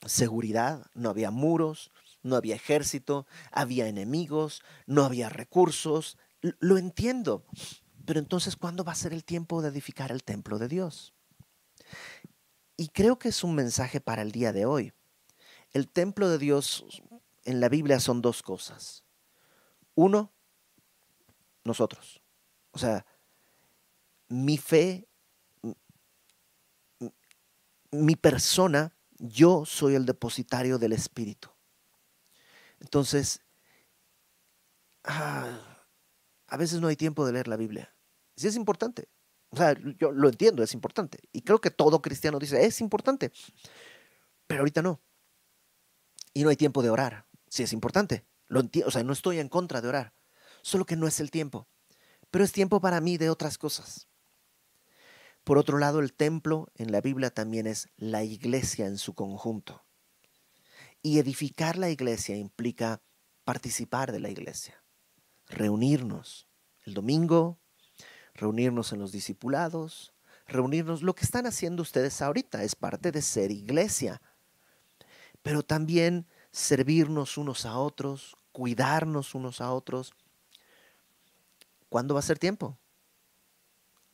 seguridad, 0.07 0.87
no 0.95 1.11
había 1.11 1.31
muros, 1.31 1.90
no 2.23 2.37
había 2.37 2.55
ejército, 2.55 3.27
había 3.51 3.87
enemigos, 3.88 4.62
no 4.87 5.05
había 5.05 5.29
recursos. 5.29 6.19
lo 6.40 6.79
entiendo. 6.79 7.45
Pero 8.07 8.19
entonces, 8.19 8.57
¿cuándo 8.57 8.85
va 8.85 8.93
a 8.93 8.97
ser 8.97 9.12
el 9.12 9.25
tiempo 9.25 9.62
de 9.62 9.69
edificar 9.69 10.11
el 10.11 10.25
templo 10.25 10.59
de 10.59 10.69
Dios? 10.69 11.14
Y 12.77 12.88
creo 12.88 13.19
que 13.19 13.29
es 13.29 13.45
un 13.45 13.55
mensaje 13.55 14.01
para 14.01 14.23
el 14.23 14.33
día 14.33 14.53
de 14.53 14.64
hoy. 14.64 14.93
El 15.73 15.88
templo 15.88 16.29
de 16.29 16.38
Dios 16.38 16.85
en 17.45 17.61
la 17.61 17.69
Biblia 17.69 18.01
son 18.01 18.23
dos 18.23 18.43
cosas. 18.43 19.05
Uno, 19.95 20.33
nosotros. 21.64 22.23
O 22.73 22.79
sea, 22.79 23.05
mi 24.31 24.57
fe, 24.57 25.07
mi 27.90 28.16
persona, 28.16 28.97
yo 29.19 29.66
soy 29.66 29.97
el 29.97 30.07
depositario 30.07 30.79
del 30.79 30.93
Espíritu. 30.93 31.51
Entonces, 32.79 33.43
ah, 35.05 35.85
a 36.47 36.57
veces 36.57 36.81
no 36.81 36.88
hay 36.88 36.97
tiempo 36.97 37.27
de 37.27 37.33
leer 37.33 37.49
la 37.49 37.57
Biblia. 37.57 37.95
Sí 38.37 38.47
es 38.47 38.57
importante, 38.57 39.09
o 39.51 39.57
sea, 39.57 39.77
yo 39.99 40.12
lo 40.12 40.29
entiendo, 40.29 40.62
es 40.62 40.75
importante. 40.75 41.19
Y 41.33 41.43
creo 41.43 41.61
que 41.61 41.71
todo 41.71 42.01
cristiano 42.01 42.38
dice, 42.38 42.64
es 42.64 42.81
importante. 42.81 43.33
Pero 44.47 44.61
ahorita 44.61 44.81
no. 44.81 45.01
Y 46.33 46.45
no 46.45 46.51
hay 46.51 46.57
tiempo 46.57 46.83
de 46.83 46.90
orar. 46.90 47.27
Sí 47.49 47.64
es 47.64 47.73
importante. 47.73 48.25
Lo 48.47 48.62
o 48.87 48.90
sea, 48.90 49.03
no 49.03 49.12
estoy 49.12 49.40
en 49.40 49.49
contra 49.49 49.81
de 49.81 49.88
orar. 49.88 50.14
Solo 50.62 50.87
que 50.87 50.97
no 50.97 51.09
es 51.09 51.19
el 51.19 51.33
tiempo. 51.33 51.66
Pero 52.31 52.45
es 52.45 52.53
tiempo 52.53 52.81
para 52.81 53.01
mí 53.01 53.19
de 53.19 53.29
otras 53.29 53.59
cosas. 53.59 54.10
Por 55.51 55.59
otro 55.59 55.79
lado, 55.79 55.99
el 55.99 56.13
templo 56.13 56.69
en 56.77 56.93
la 56.93 57.01
Biblia 57.01 57.31
también 57.31 57.67
es 57.67 57.89
la 57.97 58.23
iglesia 58.23 58.87
en 58.87 58.99
su 58.99 59.15
conjunto. 59.15 59.83
Y 61.03 61.19
edificar 61.19 61.77
la 61.77 61.91
iglesia 61.91 62.37
implica 62.37 63.03
participar 63.43 64.13
de 64.13 64.21
la 64.21 64.31
iglesia, 64.31 64.81
reunirnos 65.49 66.47
el 66.85 66.95
domingo, 66.95 67.59
reunirnos 68.33 68.93
en 68.93 69.01
los 69.01 69.11
discipulados, 69.11 70.15
reunirnos. 70.47 71.03
Lo 71.03 71.17
que 71.17 71.25
están 71.25 71.47
haciendo 71.47 71.83
ustedes 71.83 72.23
ahorita 72.23 72.63
es 72.63 72.77
parte 72.77 73.11
de 73.11 73.21
ser 73.21 73.51
iglesia, 73.51 74.23
pero 75.43 75.65
también 75.65 76.29
servirnos 76.53 77.37
unos 77.37 77.67
a 77.67 77.77
otros, 77.77 78.37
cuidarnos 78.53 79.35
unos 79.35 79.61
a 79.61 79.73
otros. 79.73 80.13
¿Cuándo 81.89 82.15
va 82.15 82.21
a 82.21 82.23
ser 82.23 82.39
tiempo? 82.39 82.79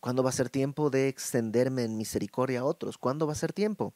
¿Cuándo 0.06 0.22
va 0.22 0.30
a 0.30 0.32
ser 0.32 0.50
tiempo 0.50 0.88
de 0.88 1.08
extenderme 1.08 1.82
en 1.82 1.96
misericordia 1.96 2.60
a 2.60 2.64
otros? 2.64 2.96
¿Cuándo 2.96 3.26
va 3.26 3.32
a 3.32 3.34
ser 3.34 3.52
tiempo? 3.52 3.92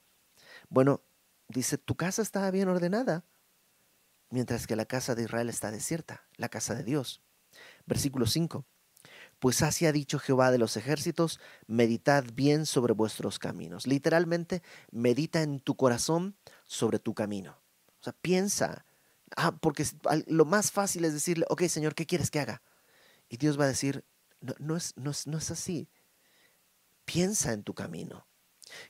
Bueno, 0.69 1.03
dice, 1.47 1.79
tu 1.79 1.95
casa 1.95 2.21
está 2.21 2.51
bien 2.51 2.67
ordenada, 2.67 3.25
mientras 4.29 4.67
que 4.67 4.75
la 4.75 4.87
casa 4.87 5.15
de 5.15 5.23
Israel 5.23 5.49
está 5.49 5.71
desierta, 5.71 6.27
la 6.35 6.49
casa 6.49 6.75
de 6.75 6.83
Dios. 6.83 7.23
Versículo 7.87 8.27
5 8.27 8.67
pues 9.39 9.63
así 9.63 9.87
ha 9.87 9.93
dicho 9.93 10.19
Jehová 10.19 10.51
de 10.51 10.59
los 10.59 10.77
ejércitos, 10.77 11.39
meditad 11.69 12.25
bien 12.35 12.67
sobre 12.67 12.93
vuestros 12.93 13.39
caminos. 13.39 13.87
Literalmente, 13.87 14.65
medita 14.91 15.43
en 15.43 15.61
tu 15.61 15.77
corazón 15.77 16.35
sobre 16.65 16.99
tu 16.99 17.15
camino. 17.15 17.57
O 18.01 18.03
sea, 18.03 18.15
piensa, 18.15 18.85
ah, 19.37 19.53
porque 19.53 19.87
lo 20.27 20.45
más 20.45 20.73
fácil 20.73 21.05
es 21.05 21.13
decirle, 21.13 21.47
ok, 21.49 21.63
Señor, 21.69 21.95
¿qué 21.95 22.05
quieres 22.05 22.33
que 22.33 22.41
haga? 22.41 22.63
Y 23.29 23.37
Dios 23.37 23.59
va 23.59 23.65
a 23.65 23.69
decir, 23.69 24.05
no, 24.59 24.77
es, 24.77 24.97
no, 24.97 25.13
es, 25.13 25.29
no 25.29 25.39
es 25.39 25.53
así. 25.53 25.89
Piensa 27.13 27.53
en 27.53 27.65
tu 27.65 27.75
camino. 27.75 28.29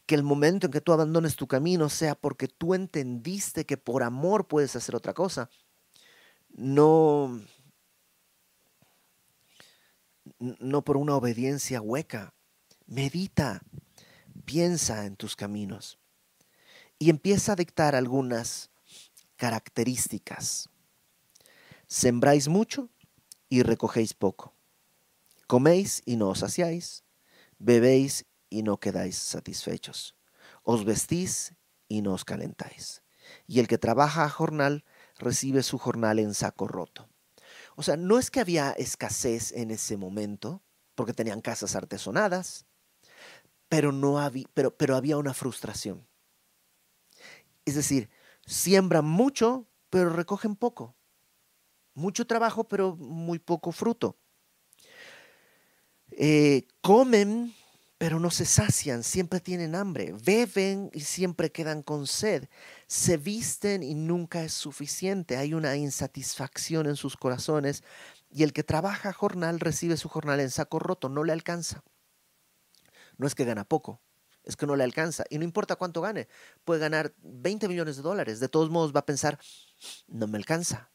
Que 0.05 0.15
el 0.15 0.23
momento 0.23 0.67
en 0.67 0.73
que 0.73 0.83
tú 0.83 0.93
abandones 0.93 1.37
tu 1.37 1.47
camino 1.47 1.89
sea 1.89 2.15
porque 2.15 2.49
tú 2.49 2.75
entendiste 2.75 3.65
que 3.65 3.79
por 3.79 4.03
amor 4.03 4.47
puedes 4.47 4.77
hacer 4.77 4.95
otra 4.95 5.15
cosa. 5.15 5.49
No, 6.51 7.41
no 10.39 10.85
por 10.85 10.99
una 10.99 11.17
obediencia 11.17 11.81
hueca. 11.81 12.35
Medita, 12.87 13.63
piensa 14.45 15.07
en 15.07 15.17
tus 15.17 15.35
caminos 15.35 15.99
y 16.99 17.09
empieza 17.09 17.53
a 17.53 17.57
dictar 17.57 17.95
algunas 17.95 18.71
características. 19.37 20.69
Sembráis 21.87 22.49
mucho 22.49 22.91
y 23.49 23.63
recogéis 23.63 24.13
poco. 24.13 24.53
Coméis 25.47 26.03
y 26.05 26.17
no 26.17 26.29
os 26.29 26.41
saciáis. 26.41 27.03
Bebéis 27.61 28.25
y 28.49 28.63
no 28.63 28.81
quedáis 28.81 29.19
satisfechos. 29.19 30.17
Os 30.63 30.87
vestís 30.87 31.55
y 31.89 32.01
no 32.01 32.15
os 32.15 32.25
calentáis. 32.25 33.03
Y 33.47 33.61
el 33.61 33.69
que 33.69 33.77
trabaja 33.77 34.25
a 34.25 34.31
jornal 34.31 34.85
recibe 35.19 35.63
su 35.63 35.77
jornal 35.77 36.19
en 36.19 36.33
saco 36.33 36.67
roto. 36.67 37.11
O 37.77 37.83
sea, 37.83 37.99
no 37.99 38.19
es 38.19 38.31
que 38.31 38.41
había 38.41 38.73
escasez 38.73 39.53
en 39.53 39.71
ese 39.71 39.99
momento, 39.99 40.63
porque 40.95 41.13
tenían 41.13 41.43
casas 41.43 41.77
artesonadas, 41.77 42.65
pero, 43.69 43.93
no 43.93 44.19
había, 44.19 44.47
pero, 44.55 44.75
pero 44.75 44.97
había 44.97 45.19
una 45.19 45.35
frustración. 45.35 46.09
Es 47.67 47.75
decir, 47.75 48.09
siembran 48.47 49.05
mucho, 49.05 49.69
pero 49.91 50.09
recogen 50.09 50.57
poco. 50.57 50.97
Mucho 51.93 52.27
trabajo, 52.27 52.65
pero 52.65 52.97
muy 52.97 53.39
poco 53.39 53.71
fruto. 53.71 54.19
Eh, 56.23 56.67
comen 56.83 57.55
pero 57.97 58.19
no 58.19 58.31
se 58.31 58.47
sacian, 58.47 59.03
siempre 59.03 59.41
tienen 59.41 59.75
hambre, 59.75 60.15
beben 60.25 60.91
y 60.95 61.01
siempre 61.01 61.53
quedan 61.53 61.83
con 61.83 62.07
sed, 62.07 62.49
se 62.87 63.19
visten 63.19 63.83
y 63.83 63.95
nunca 63.95 64.43
es 64.43 64.55
suficiente, 64.55 65.37
hay 65.37 65.53
una 65.53 65.77
insatisfacción 65.77 66.87
en 66.87 66.97
sus 66.97 67.19
corazones 67.19 67.85
y 68.31 68.43
el 68.43 68.55
que 68.55 68.65
trabaja 68.65 69.13
jornal 69.13 69.61
recibe 69.61 69.99
su 69.99 70.09
jornal 70.09 70.41
en 70.41 70.49
saco 70.49 70.79
roto, 70.79 71.11
no 71.11 71.25
le 71.25 71.33
alcanza. 71.33 71.85
No 73.19 73.27
es 73.27 73.35
que 73.35 73.45
gana 73.45 73.65
poco, 73.65 74.01
es 74.45 74.57
que 74.57 74.67
no 74.67 74.77
le 74.77 74.85
alcanza. 74.85 75.25
Y 75.29 75.37
no 75.37 75.45
importa 75.45 75.77
cuánto 75.77 76.01
gane, 76.01 76.27
puede 76.65 76.81
ganar 76.81 77.15
20 77.19 77.69
millones 77.69 77.97
de 77.97 78.03
dólares. 78.03 78.41
De 78.41 78.49
todos 78.49 78.71
modos 78.71 78.95
va 78.95 79.01
a 79.01 79.07
pensar, 79.07 79.39
no 80.07 80.27
me 80.27 80.39
alcanza. 80.39 80.91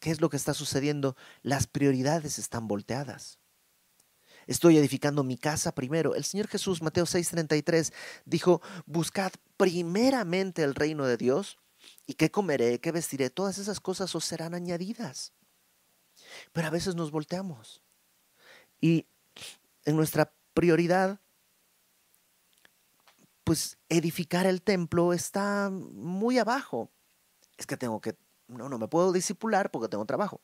¿Qué 0.00 0.10
es 0.10 0.20
lo 0.20 0.28
que 0.28 0.36
está 0.36 0.54
sucediendo? 0.54 1.16
Las 1.42 1.68
prioridades 1.68 2.40
están 2.40 2.66
volteadas. 2.66 3.40
Estoy 4.50 4.76
edificando 4.78 5.22
mi 5.22 5.36
casa 5.36 5.72
primero. 5.72 6.16
El 6.16 6.24
Señor 6.24 6.48
Jesús, 6.48 6.82
Mateo 6.82 7.06
6:33, 7.06 7.92
dijo, 8.24 8.60
buscad 8.84 9.30
primeramente 9.56 10.64
el 10.64 10.74
reino 10.74 11.06
de 11.06 11.16
Dios 11.16 11.56
y 12.04 12.14
qué 12.14 12.32
comeré, 12.32 12.80
qué 12.80 12.90
vestiré, 12.90 13.30
todas 13.30 13.58
esas 13.58 13.78
cosas 13.78 14.12
os 14.16 14.24
serán 14.24 14.54
añadidas. 14.54 15.32
Pero 16.52 16.66
a 16.66 16.70
veces 16.70 16.96
nos 16.96 17.12
volteamos 17.12 17.80
y 18.80 19.06
en 19.84 19.94
nuestra 19.94 20.34
prioridad, 20.52 21.20
pues 23.44 23.78
edificar 23.88 24.46
el 24.46 24.62
templo 24.62 25.12
está 25.12 25.70
muy 25.70 26.38
abajo. 26.38 26.90
Es 27.56 27.66
que 27.66 27.76
tengo 27.76 28.00
que, 28.00 28.16
no, 28.48 28.68
no 28.68 28.78
me 28.80 28.88
puedo 28.88 29.12
disipular 29.12 29.70
porque 29.70 29.88
tengo 29.88 30.06
trabajo. 30.06 30.40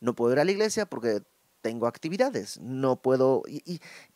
No 0.00 0.16
puedo 0.16 0.32
ir 0.32 0.40
a 0.40 0.44
la 0.44 0.50
iglesia 0.50 0.86
porque 0.86 1.22
tengo 1.64 1.86
actividades. 1.86 2.60
No 2.60 3.00
puedo, 3.00 3.42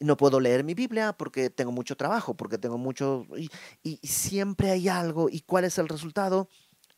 no 0.00 0.18
puedo 0.18 0.38
leer 0.38 0.64
mi 0.64 0.74
Biblia 0.74 1.14
porque 1.14 1.48
tengo 1.48 1.72
mucho 1.72 1.96
trabajo, 1.96 2.34
porque 2.34 2.58
tengo 2.58 2.76
mucho, 2.76 3.26
y, 3.38 3.50
y 3.82 4.06
siempre 4.06 4.70
hay 4.70 4.90
algo. 4.90 5.30
¿Y 5.30 5.40
cuál 5.40 5.64
es 5.64 5.78
el 5.78 5.88
resultado? 5.88 6.50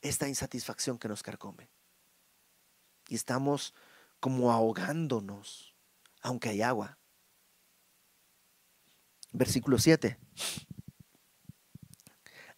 Esta 0.03 0.27
insatisfacción 0.27 0.99
que 0.99 1.07
nos 1.07 1.23
carcome. 1.23 1.71
Y 3.07 3.15
estamos 3.15 3.75
como 4.19 4.51
ahogándonos, 4.51 5.77
aunque 6.21 6.49
hay 6.49 6.63
agua. 6.63 6.99
Versículo 9.31 9.79
7. 9.79 10.19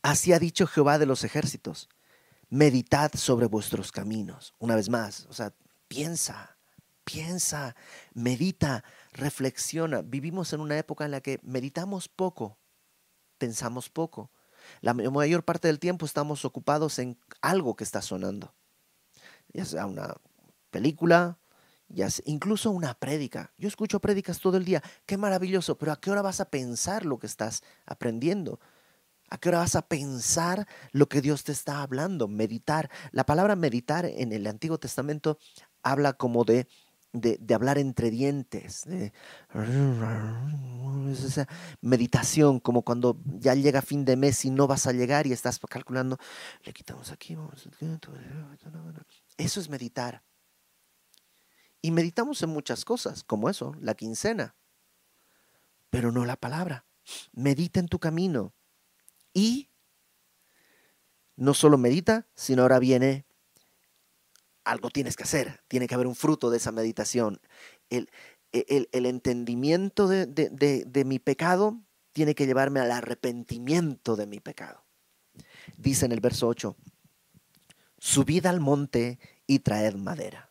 Así 0.00 0.32
ha 0.32 0.38
dicho 0.38 0.66
Jehová 0.66 0.98
de 0.98 1.04
los 1.04 1.24
ejércitos, 1.24 1.90
meditad 2.48 3.12
sobre 3.16 3.44
vuestros 3.44 3.92
caminos. 3.92 4.54
Una 4.58 4.76
vez 4.76 4.88
más, 4.88 5.26
o 5.28 5.34
sea, 5.34 5.52
piensa, 5.88 6.51
piensa, 7.04 7.74
medita, 8.14 8.84
reflexiona. 9.12 10.02
Vivimos 10.02 10.52
en 10.52 10.60
una 10.60 10.78
época 10.78 11.04
en 11.04 11.10
la 11.10 11.20
que 11.20 11.40
meditamos 11.42 12.08
poco, 12.08 12.58
pensamos 13.38 13.88
poco. 13.88 14.30
La 14.80 14.94
mayor 14.94 15.44
parte 15.44 15.68
del 15.68 15.78
tiempo 15.78 16.06
estamos 16.06 16.44
ocupados 16.44 16.98
en 16.98 17.18
algo 17.40 17.74
que 17.74 17.84
está 17.84 18.00
sonando. 18.00 18.54
Ya 19.52 19.64
sea 19.64 19.86
una 19.86 20.14
película, 20.70 21.38
incluso 22.24 22.70
una 22.70 22.94
prédica. 22.94 23.52
Yo 23.58 23.68
escucho 23.68 24.00
prédicas 24.00 24.40
todo 24.40 24.56
el 24.56 24.64
día, 24.64 24.82
qué 25.06 25.16
maravilloso, 25.16 25.76
pero 25.76 25.92
¿a 25.92 26.00
qué 26.00 26.10
hora 26.10 26.22
vas 26.22 26.40
a 26.40 26.50
pensar 26.50 27.04
lo 27.04 27.18
que 27.18 27.26
estás 27.26 27.62
aprendiendo? 27.86 28.60
¿A 29.28 29.38
qué 29.38 29.48
hora 29.48 29.58
vas 29.58 29.76
a 29.76 29.88
pensar 29.88 30.66
lo 30.92 31.08
que 31.08 31.22
Dios 31.22 31.44
te 31.44 31.52
está 31.52 31.82
hablando? 31.82 32.28
Meditar. 32.28 32.90
La 33.12 33.24
palabra 33.24 33.56
meditar 33.56 34.04
en 34.04 34.32
el 34.32 34.46
Antiguo 34.46 34.78
Testamento 34.78 35.38
habla 35.82 36.12
como 36.12 36.44
de, 36.44 36.68
de, 37.12 37.54
hablar 37.54 37.78
entre 37.78 38.10
dientes, 38.10 38.84
de 38.84 39.12
meditación, 41.80 42.60
como 42.60 42.82
cuando 42.82 43.18
ya 43.24 43.54
llega 43.54 43.82
fin 43.82 44.04
de 44.04 44.16
mes 44.16 44.44
y 44.44 44.50
no 44.50 44.66
vas 44.66 44.86
a 44.86 44.92
llegar 44.92 45.26
y 45.26 45.32
estás 45.32 45.58
calculando, 45.58 46.18
le 46.64 46.72
quitamos 46.72 47.12
aquí, 47.12 47.36
Eso 49.36 49.60
es 49.60 49.68
meditar. 49.68 50.22
Y 51.82 51.90
meditamos 51.90 52.42
en 52.42 52.50
muchas 52.50 52.84
cosas, 52.84 53.24
como 53.24 53.50
eso, 53.50 53.74
la 53.80 53.94
quincena, 53.94 54.54
pero 55.90 56.12
no 56.12 56.24
la 56.24 56.36
palabra. 56.36 56.86
Medita 57.32 57.80
en 57.80 57.88
tu 57.88 57.98
camino. 57.98 58.54
Y 59.34 59.70
no 61.34 61.54
solo 61.54 61.78
medita, 61.78 62.28
sino 62.34 62.62
ahora 62.62 62.78
viene, 62.78 63.26
algo 64.64 64.90
tienes 64.90 65.16
que 65.16 65.24
hacer, 65.24 65.62
tiene 65.68 65.86
que 65.86 65.94
haber 65.94 66.06
un 66.06 66.14
fruto 66.14 66.50
de 66.50 66.58
esa 66.58 66.72
meditación. 66.72 67.40
El, 67.90 68.10
el, 68.52 69.06
entendimiento 69.06 70.08
de, 70.08 70.26
de 70.26 71.04
mi 71.04 71.18
pecado 71.18 71.80
tiene 72.12 72.34
que 72.34 72.46
llevarme 72.46 72.80
al 72.80 72.92
arrepentimiento 72.92 74.16
de 74.16 74.26
mi 74.26 74.40
pecado. 74.40 74.84
Dice 75.76 76.06
en 76.06 76.12
el 76.12 76.20
verso 76.20 76.48
8, 76.48 76.76
subid 77.98 78.46
al 78.46 78.60
monte 78.60 79.18
y 79.46 79.60
traed 79.60 79.94
madera. 79.94 80.50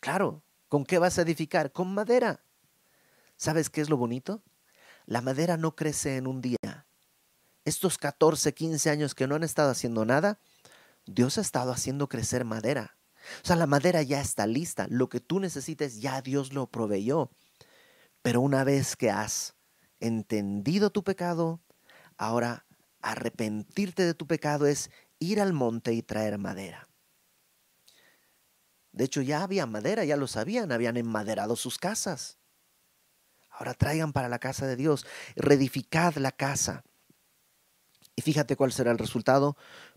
Claro, 0.00 0.42
¿con 0.68 0.84
qué 0.84 0.98
vas 0.98 1.18
a 1.18 1.22
edificar? 1.22 1.72
Con 1.72 1.92
madera. 1.94 2.44
¿Sabes 3.36 3.70
qué 3.70 3.80
es 3.80 3.90
lo 3.90 3.96
bonito? 3.96 4.42
La 5.06 5.20
madera 5.20 5.56
no 5.56 5.74
crece 5.74 6.16
en 6.16 6.26
un 6.26 6.40
día. 6.40 6.86
Estos 7.64 7.98
14, 7.98 8.52
15 8.54 8.90
años 8.90 9.14
que 9.14 9.26
no 9.26 9.34
han 9.34 9.42
estado 9.42 9.70
haciendo 9.70 10.04
nada, 10.04 10.38
Dios 11.06 11.38
ha 11.38 11.40
estado 11.40 11.72
haciendo 11.72 12.08
crecer 12.08 12.44
madera. 12.44 12.96
O 13.42 13.46
sea, 13.46 13.56
la 13.56 13.66
madera 13.66 14.02
ya 14.02 14.20
está 14.20 14.46
lista. 14.46 14.86
Lo 14.90 15.08
que 15.08 15.20
tú 15.20 15.40
necesites 15.40 16.00
ya 16.00 16.22
Dios 16.22 16.52
lo 16.52 16.66
proveyó. 16.66 17.30
Pero 18.22 18.40
una 18.40 18.64
vez 18.64 18.96
que 18.96 19.10
has 19.10 19.54
entendido 20.00 20.90
tu 20.90 21.04
pecado, 21.04 21.60
ahora 22.16 22.66
arrepentirte 23.00 24.04
de 24.04 24.14
tu 24.14 24.26
pecado 24.26 24.66
es 24.66 24.90
ir 25.18 25.40
al 25.40 25.52
monte 25.52 25.92
y 25.92 26.02
traer 26.02 26.38
madera. 26.38 26.88
De 28.92 29.04
hecho, 29.04 29.22
ya 29.22 29.42
había 29.42 29.66
madera, 29.66 30.04
ya 30.04 30.16
lo 30.16 30.26
sabían, 30.26 30.70
habían 30.70 30.96
enmaderado 30.96 31.56
sus 31.56 31.78
casas. 31.78 32.38
Ahora 33.50 33.74
traigan 33.74 34.12
para 34.12 34.28
la 34.28 34.38
casa 34.38 34.66
de 34.66 34.76
Dios, 34.76 35.06
reedificad 35.36 36.14
la 36.16 36.32
casa. 36.32 36.84
Y 38.16 38.22
fíjate 38.22 38.56
cuál 38.56 38.72
será 38.72 38.92
el 38.92 38.98
resultado. 38.98 39.56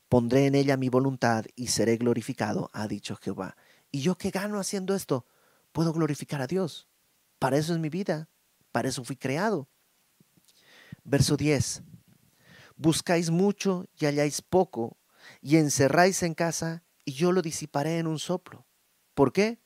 Pondré 0.10 0.46
en 0.46 0.56
ella 0.56 0.78
mi 0.78 0.90
voluntad 0.90 1.46
y 1.56 1.68
seré 1.68 1.98
glorificado, 1.98 2.70
ha 2.74 2.88
dicho 2.88 3.18
Jehová. 3.18 3.58
¿Y 3.92 4.02
yo 4.02 4.18
qué 4.18 4.30
gano 4.30 4.60
haciendo 4.60 4.96
esto? 4.96 5.26
Puedo 5.72 5.94
glorificar 5.94 6.42
a 6.42 6.48
Dios. 6.48 6.88
Para 7.40 7.58
eso 7.58 7.74
es 7.74 7.80
mi 7.80 7.90
vida. 7.90 8.30
Para 8.72 8.90
eso 8.90 9.04
fui 9.04 9.16
creado. 9.16 9.70
Verso 11.04 11.38
10. 11.38 11.84
Buscáis 12.76 13.32
mucho 13.32 13.88
y 14.00 14.06
halláis 14.06 14.42
poco, 14.42 14.98
y 15.42 15.58
encerráis 15.58 16.22
en 16.24 16.36
casa, 16.36 16.84
y 17.06 17.14
yo 17.14 17.32
lo 17.32 17.42
disiparé 17.42 17.98
en 17.98 18.08
un 18.08 18.20
soplo. 18.20 18.68
¿Por 19.14 19.34
qué? 19.34 19.60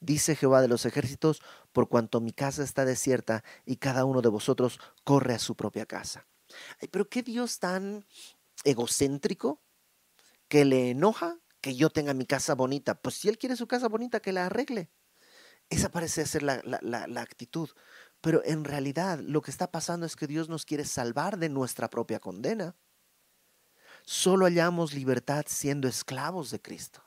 Dice 0.00 0.36
Jehová 0.36 0.60
de 0.60 0.68
los 0.68 0.86
ejércitos, 0.86 1.42
por 1.72 1.88
cuanto 1.88 2.20
mi 2.20 2.32
casa 2.32 2.62
está 2.62 2.84
desierta 2.84 3.44
y 3.64 3.76
cada 3.76 4.04
uno 4.04 4.22
de 4.22 4.28
vosotros 4.28 4.80
corre 5.04 5.34
a 5.34 5.38
su 5.38 5.56
propia 5.56 5.86
casa. 5.86 6.26
pero 6.90 7.08
qué 7.08 7.22
Dios 7.22 7.58
tan 7.58 8.06
egocéntrico 8.64 9.62
que 10.48 10.64
le 10.64 10.90
enoja 10.90 11.38
que 11.60 11.74
yo 11.74 11.90
tenga 11.90 12.14
mi 12.14 12.26
casa 12.26 12.54
bonita. 12.54 13.00
Pues 13.00 13.16
si 13.16 13.28
Él 13.28 13.38
quiere 13.38 13.56
su 13.56 13.66
casa 13.66 13.88
bonita, 13.88 14.20
que 14.20 14.32
la 14.32 14.46
arregle. 14.46 14.90
Esa 15.70 15.90
parece 15.90 16.24
ser 16.26 16.42
la, 16.42 16.62
la 16.62 17.20
actitud. 17.20 17.68
Pero 18.20 18.42
en 18.44 18.64
realidad 18.64 19.20
lo 19.20 19.42
que 19.42 19.50
está 19.50 19.70
pasando 19.70 20.06
es 20.06 20.16
que 20.16 20.26
Dios 20.26 20.48
nos 20.48 20.64
quiere 20.64 20.84
salvar 20.84 21.38
de 21.38 21.48
nuestra 21.48 21.90
propia 21.90 22.20
condena. 22.20 22.76
Solo 24.04 24.46
hallamos 24.46 24.94
libertad 24.94 25.44
siendo 25.46 25.86
esclavos 25.86 26.50
de 26.50 26.60
Cristo. 26.60 27.02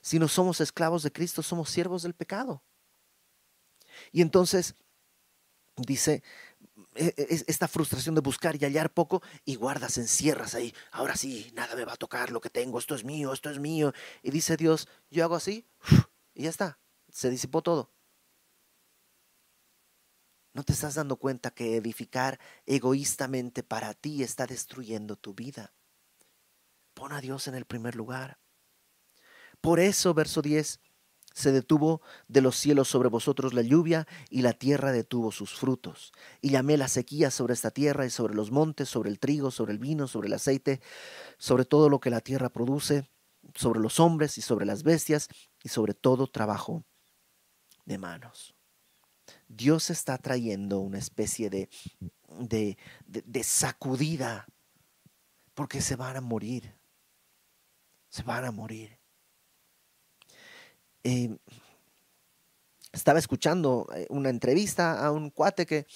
Si 0.00 0.18
no 0.18 0.28
somos 0.28 0.60
esclavos 0.60 1.02
de 1.02 1.12
Cristo, 1.12 1.42
somos 1.42 1.70
siervos 1.70 2.02
del 2.02 2.14
pecado. 2.14 2.62
Y 4.12 4.22
entonces 4.22 4.74
dice 5.76 6.22
esta 6.94 7.68
frustración 7.68 8.14
de 8.14 8.20
buscar 8.20 8.56
y 8.56 8.64
hallar 8.64 8.92
poco 8.92 9.22
y 9.44 9.56
guardas, 9.56 9.98
encierras 9.98 10.54
ahí. 10.54 10.74
Ahora 10.92 11.16
sí, 11.16 11.50
nada 11.54 11.74
me 11.74 11.84
va 11.84 11.94
a 11.94 11.96
tocar 11.96 12.30
lo 12.30 12.40
que 12.40 12.50
tengo, 12.50 12.78
esto 12.78 12.94
es 12.94 13.04
mío, 13.04 13.32
esto 13.32 13.50
es 13.50 13.58
mío. 13.58 13.92
Y 14.22 14.30
dice 14.30 14.56
Dios, 14.56 14.88
yo 15.10 15.24
hago 15.24 15.34
así 15.34 15.66
y 16.34 16.44
ya 16.44 16.50
está, 16.50 16.78
se 17.10 17.30
disipó 17.30 17.62
todo. 17.62 17.92
¿No 20.52 20.62
te 20.62 20.72
estás 20.72 20.94
dando 20.94 21.16
cuenta 21.16 21.50
que 21.50 21.76
edificar 21.76 22.38
egoístamente 22.64 23.64
para 23.64 23.92
ti 23.92 24.22
está 24.22 24.46
destruyendo 24.46 25.16
tu 25.16 25.34
vida? 25.34 25.74
Pon 26.94 27.12
a 27.12 27.20
Dios 27.20 27.48
en 27.48 27.56
el 27.56 27.64
primer 27.64 27.96
lugar. 27.96 28.38
Por 29.60 29.80
eso, 29.80 30.14
verso 30.14 30.42
10, 30.42 30.78
se 31.34 31.50
detuvo 31.50 32.00
de 32.28 32.40
los 32.40 32.56
cielos 32.56 32.88
sobre 32.88 33.08
vosotros 33.08 33.54
la 33.54 33.62
lluvia 33.62 34.06
y 34.30 34.42
la 34.42 34.52
tierra 34.52 34.92
detuvo 34.92 35.32
sus 35.32 35.52
frutos. 35.54 36.12
Y 36.40 36.50
llamé 36.50 36.76
la 36.76 36.88
sequía 36.88 37.30
sobre 37.30 37.54
esta 37.54 37.72
tierra 37.72 38.06
y 38.06 38.10
sobre 38.10 38.34
los 38.34 38.52
montes, 38.52 38.88
sobre 38.88 39.10
el 39.10 39.18
trigo, 39.18 39.50
sobre 39.50 39.72
el 39.72 39.78
vino, 39.78 40.06
sobre 40.06 40.28
el 40.28 40.34
aceite, 40.34 40.80
sobre 41.36 41.64
todo 41.64 41.88
lo 41.88 41.98
que 41.98 42.10
la 42.10 42.20
tierra 42.20 42.50
produce, 42.50 43.10
sobre 43.54 43.80
los 43.80 43.98
hombres 43.98 44.38
y 44.38 44.42
sobre 44.42 44.64
las 44.64 44.84
bestias 44.84 45.28
y 45.62 45.68
sobre 45.68 45.92
todo 45.92 46.28
trabajo 46.28 46.84
de 47.84 47.98
manos. 47.98 48.54
Dios 49.48 49.90
está 49.90 50.18
trayendo 50.18 50.78
una 50.78 50.98
especie 50.98 51.50
de, 51.50 51.68
de, 52.28 52.78
de 53.06 53.44
sacudida 53.44 54.46
porque 55.54 55.80
se 55.80 55.96
van 55.96 56.16
a 56.16 56.20
morir. 56.20 56.76
Se 58.08 58.22
van 58.22 58.44
a 58.44 58.52
morir. 58.52 59.03
Eh, 61.04 61.36
estaba 62.92 63.18
escuchando 63.18 63.86
eh, 63.94 64.06
una 64.08 64.30
entrevista 64.30 65.04
a 65.04 65.12
un 65.12 65.30
cuate 65.30 65.66
que 65.66 65.86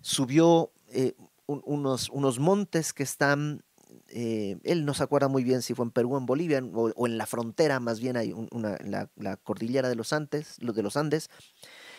subió 0.00 0.72
eh, 0.88 1.14
unos, 1.46 2.08
unos 2.10 2.38
montes 2.38 2.92
que 2.92 3.02
están, 3.02 3.64
él 4.08 4.84
no 4.84 4.94
se 4.94 5.02
acuerda 5.02 5.28
muy 5.28 5.44
bien 5.44 5.60
si 5.60 5.74
fue 5.74 5.84
en 5.84 5.90
Perú, 5.90 6.16
en 6.16 6.24
Bolivia 6.24 6.62
o, 6.72 7.06
en 7.06 7.18
la 7.18 7.26
frontera, 7.26 7.80
más 7.80 8.00
bien 8.00 8.16
hay 8.16 8.32
una, 8.32 8.78
la, 9.16 9.36
cordillera 9.36 9.88
de 9.88 9.96
los 9.96 10.12
Andes, 10.12 10.56
de 10.58 10.82
los 10.82 10.96
Andes. 10.96 11.28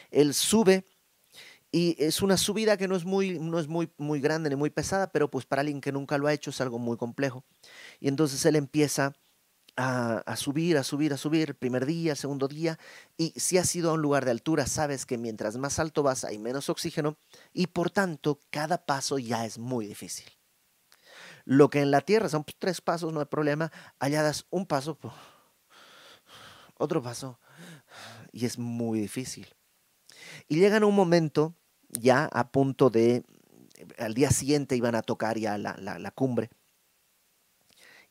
Él 0.09 0.33
sube 0.33 0.85
y 1.71 1.95
es 1.99 2.21
una 2.21 2.37
subida 2.37 2.77
que 2.77 2.87
no 2.87 2.95
es 2.95 3.05
muy, 3.05 3.37
no 3.37 3.59
es 3.59 3.67
muy, 3.67 3.91
muy 3.97 4.21
grande 4.21 4.49
ni 4.49 4.55
muy 4.55 4.69
pesada, 4.69 5.11
pero 5.11 5.29
pues 5.29 5.45
para 5.45 5.59
alguien 5.59 5.81
que 5.81 5.91
nunca 5.91 6.17
lo 6.17 6.27
ha 6.27 6.33
hecho 6.33 6.49
es 6.51 6.61
algo 6.61 6.79
muy 6.79 6.97
complejo. 6.97 7.43
Y 7.99 8.07
entonces 8.07 8.43
él 8.45 8.55
empieza 8.55 9.13
a, 9.77 10.35
subir, 10.37 10.77
a 10.77 10.83
subir, 10.83 11.13
a 11.13 11.17
subir, 11.17 11.55
primer 11.55 11.85
día, 11.85 12.15
segundo 12.15 12.47
día, 12.47 12.79
y 13.17 13.33
si 13.35 13.57
has 13.57 13.75
ido 13.75 13.89
a 13.89 13.93
un 13.93 14.01
lugar 14.01 14.25
de 14.25 14.31
altura, 14.31 14.67
sabes 14.67 15.05
que 15.05 15.17
mientras 15.17 15.57
más 15.57 15.79
alto 15.79 16.03
vas 16.03 16.23
hay 16.23 16.37
menos 16.37 16.69
oxígeno 16.69 17.17
y 17.53 17.67
por 17.67 17.89
tanto 17.89 18.39
cada 18.49 18.85
paso 18.85 19.19
ya 19.19 19.45
es 19.45 19.57
muy 19.57 19.85
difícil. 19.85 20.25
Lo 21.43 21.69
que 21.69 21.81
en 21.81 21.91
la 21.91 22.01
tierra 22.01 22.29
son 22.29 22.43
pues, 22.43 22.55
tres 22.57 22.81
pasos, 22.81 23.11
no 23.11 23.19
hay 23.19 23.25
problema, 23.25 23.71
allá 23.99 24.23
das 24.23 24.45
un 24.49 24.65
paso, 24.65 24.97
otro 26.77 27.01
paso, 27.01 27.39
y 28.31 28.45
es 28.45 28.57
muy 28.57 28.99
difícil. 28.99 29.47
Y 30.47 30.55
llegan 30.57 30.83
a 30.83 30.87
un 30.87 30.95
momento 30.95 31.55
ya 31.89 32.25
a 32.31 32.49
punto 32.49 32.89
de, 32.89 33.23
al 33.99 34.13
día 34.13 34.31
siguiente 34.31 34.75
iban 34.75 34.95
a 34.95 35.01
tocar 35.01 35.37
ya 35.37 35.57
la, 35.57 35.75
la 35.77 36.11
cumbre, 36.11 36.49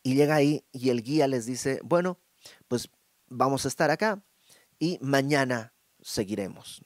y 0.05 0.15
llega 0.15 0.37
ahí 0.37 0.65
y 0.71 0.91
el 0.91 1.03
guía 1.03 1.27
les 1.27 1.47
dice, 1.47 1.81
bueno, 1.83 2.21
pues 2.69 2.91
vamos 3.27 3.65
a 3.65 3.69
estar 3.69 3.91
acá 3.91 4.23
y 4.79 4.99
mañana 5.01 5.73
seguiremos. 6.03 6.83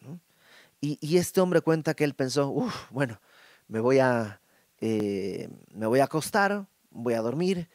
Y, 0.81 1.17
este 1.17 1.41
hombre 1.41 1.61
cuenta 1.61 1.95
que 1.95 2.05
él 2.05 2.15
pensó, 2.15 2.55
bueno, 2.91 3.21
me 3.67 3.81
voy 3.81 3.99
a, 3.99 4.41
eh, 4.81 5.51
me 5.75 5.87
voy 5.87 5.99
a 5.99 6.05
acostar, 6.05 6.69
voy 6.91 7.15
a 7.15 7.21
dormir, 7.21 7.69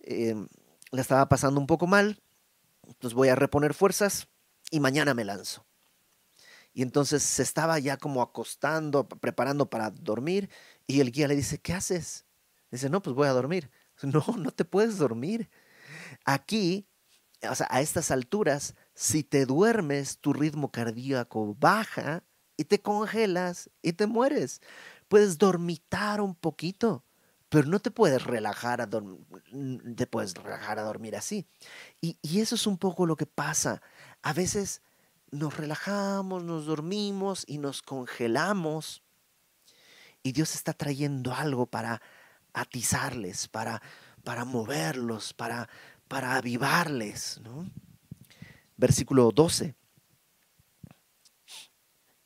eh, 0.00 0.34
le 0.90 1.00
estaba 1.00 1.28
pasando 1.28 1.60
un 1.60 1.68
poco 1.68 1.86
mal, 1.86 2.20
pues 2.98 3.14
voy 3.14 3.28
a 3.28 3.36
reponer 3.36 3.74
fuerzas 3.74 4.26
y 4.72 4.80
mañana 4.80 5.14
me 5.14 5.24
lanzo. 5.24 5.64
Y 6.74 6.82
entonces 6.82 7.22
se 7.22 7.44
estaba 7.44 7.78
ya 7.78 7.96
como 7.98 8.20
acostando, 8.20 9.08
preparando 9.08 9.70
para 9.70 9.90
dormir, 9.90 10.50
y 10.88 11.00
el 11.00 11.12
guía 11.12 11.28
le 11.28 11.36
dice, 11.36 11.58
¿qué 11.58 11.72
haces? 11.72 12.24
Dice, 12.72 12.90
no, 12.90 13.00
pues 13.00 13.14
voy 13.14 13.28
a 13.28 13.32
dormir. 13.32 13.70
No, 14.02 14.24
no 14.38 14.50
te 14.50 14.64
puedes 14.64 14.98
dormir. 14.98 15.50
Aquí, 16.24 16.86
o 17.48 17.54
sea, 17.54 17.66
a 17.70 17.80
estas 17.80 18.10
alturas, 18.10 18.74
si 18.94 19.22
te 19.22 19.46
duermes, 19.46 20.18
tu 20.18 20.32
ritmo 20.32 20.70
cardíaco 20.70 21.56
baja 21.58 22.24
y 22.56 22.64
te 22.64 22.80
congelas 22.80 23.70
y 23.82 23.92
te 23.92 24.06
mueres. 24.06 24.60
Puedes 25.08 25.38
dormitar 25.38 26.20
un 26.20 26.34
poquito, 26.34 27.04
pero 27.48 27.66
no 27.68 27.80
te 27.80 27.90
puedes 27.90 28.24
relajar 28.24 28.80
a, 28.80 28.88
te 28.88 30.06
puedes 30.06 30.34
relajar 30.34 30.78
a 30.78 30.82
dormir 30.82 31.16
así. 31.16 31.46
Y, 32.00 32.18
y 32.20 32.40
eso 32.40 32.56
es 32.56 32.66
un 32.66 32.78
poco 32.78 33.06
lo 33.06 33.16
que 33.16 33.26
pasa. 33.26 33.80
A 34.22 34.32
veces 34.32 34.82
nos 35.30 35.56
relajamos, 35.56 36.44
nos 36.44 36.66
dormimos 36.66 37.44
y 37.46 37.58
nos 37.58 37.82
congelamos. 37.82 39.02
Y 40.22 40.32
Dios 40.32 40.54
está 40.54 40.72
trayendo 40.72 41.32
algo 41.32 41.66
para 41.66 42.02
atizarles, 42.52 43.48
para, 43.48 43.82
para 44.24 44.44
moverlos, 44.44 45.32
para, 45.32 45.68
para 46.08 46.36
avivarles. 46.36 47.40
Versículo 48.76 49.30
12. 49.30 49.74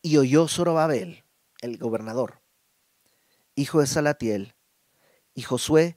Y 0.03 0.17
oyó 0.17 0.49
Zorobabel, 0.49 1.25
el 1.61 1.79
gobernador, 1.79 2.41
hijo 3.55 3.81
de 3.81 3.87
Salatiel, 3.87 4.55
y 5.35 5.43
Josué, 5.43 5.97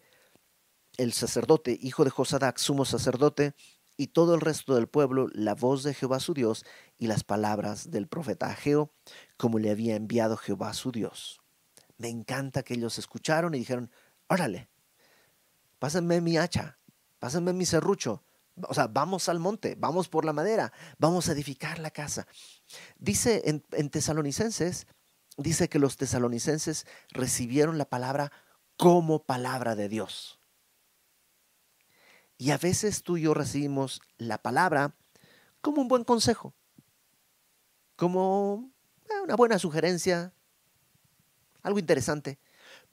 el 0.98 1.12
sacerdote, 1.12 1.78
hijo 1.82 2.06
de 2.06 2.12
Josadac, 2.12 2.58
sumo 2.58 2.86
sacerdote, 2.86 3.56
y 3.98 4.08
todo 4.08 4.36
el 4.36 4.42
resto 4.42 4.76
del 4.76 4.88
pueblo, 4.88 5.28
la 5.34 5.56
voz 5.56 5.84
de 5.84 5.94
Jehová 5.94 6.20
su 6.20 6.34
Dios 6.34 6.66
y 6.98 7.08
las 7.08 7.24
palabras 7.24 7.92
del 7.92 8.08
profeta 8.08 8.48
Ageo, 8.48 8.92
como 9.38 9.60
le 9.60 9.72
había 9.72 9.96
enviado 9.96 10.38
Jehová 10.38 10.74
su 10.74 10.92
Dios. 10.92 11.42
Me 11.98 12.10
encanta 12.10 12.64
que 12.64 12.74
ellos 12.74 13.00
escucharon 13.00 13.56
y 13.56 13.60
dijeron, 13.60 13.90
órale, 14.28 14.70
pásenme 15.80 16.22
mi 16.22 16.38
hacha, 16.38 16.78
pásenme 17.20 17.54
mi 17.54 17.66
serrucho. 17.66 18.24
O 18.68 18.74
sea, 18.74 18.88
vamos 18.88 19.28
al 19.28 19.40
monte, 19.40 19.76
vamos 19.78 20.08
por 20.08 20.24
la 20.24 20.32
madera, 20.32 20.72
vamos 20.98 21.28
a 21.28 21.34
edificar 21.34 21.80
la 21.80 21.92
casa. 21.92 22.26
Dice 22.98 23.42
en, 23.46 23.64
en 23.72 23.90
Tesalonicenses, 23.90 24.88
dice 25.38 25.68
que 25.68 25.80
los 25.80 25.98
tesalonicenses 25.98 26.88
recibieron 27.10 27.78
la 27.78 27.86
palabra 27.86 28.32
como 28.78 29.24
palabra 29.24 29.76
de 29.76 29.90
Dios. 29.90 30.40
Y 32.38 32.52
a 32.52 32.58
veces 32.58 33.04
tú 33.04 33.18
y 33.18 33.24
yo 33.24 33.34
recibimos 33.34 34.02
la 34.18 34.38
palabra 34.38 34.96
como 35.62 35.82
un 35.82 35.88
buen 35.88 36.04
consejo, 36.04 36.54
como 37.96 38.72
eh, 39.10 39.22
una 39.24 39.36
buena 39.36 39.60
sugerencia, 39.60 40.34
algo 41.62 41.80
interesante 41.80 42.40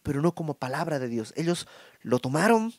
pero 0.02 0.20
no 0.20 0.34
como 0.34 0.54
palabra 0.54 0.98
de 0.98 1.08
Dios. 1.08 1.32
Ellos 1.36 1.66
lo 2.00 2.18
tomaron, 2.18 2.74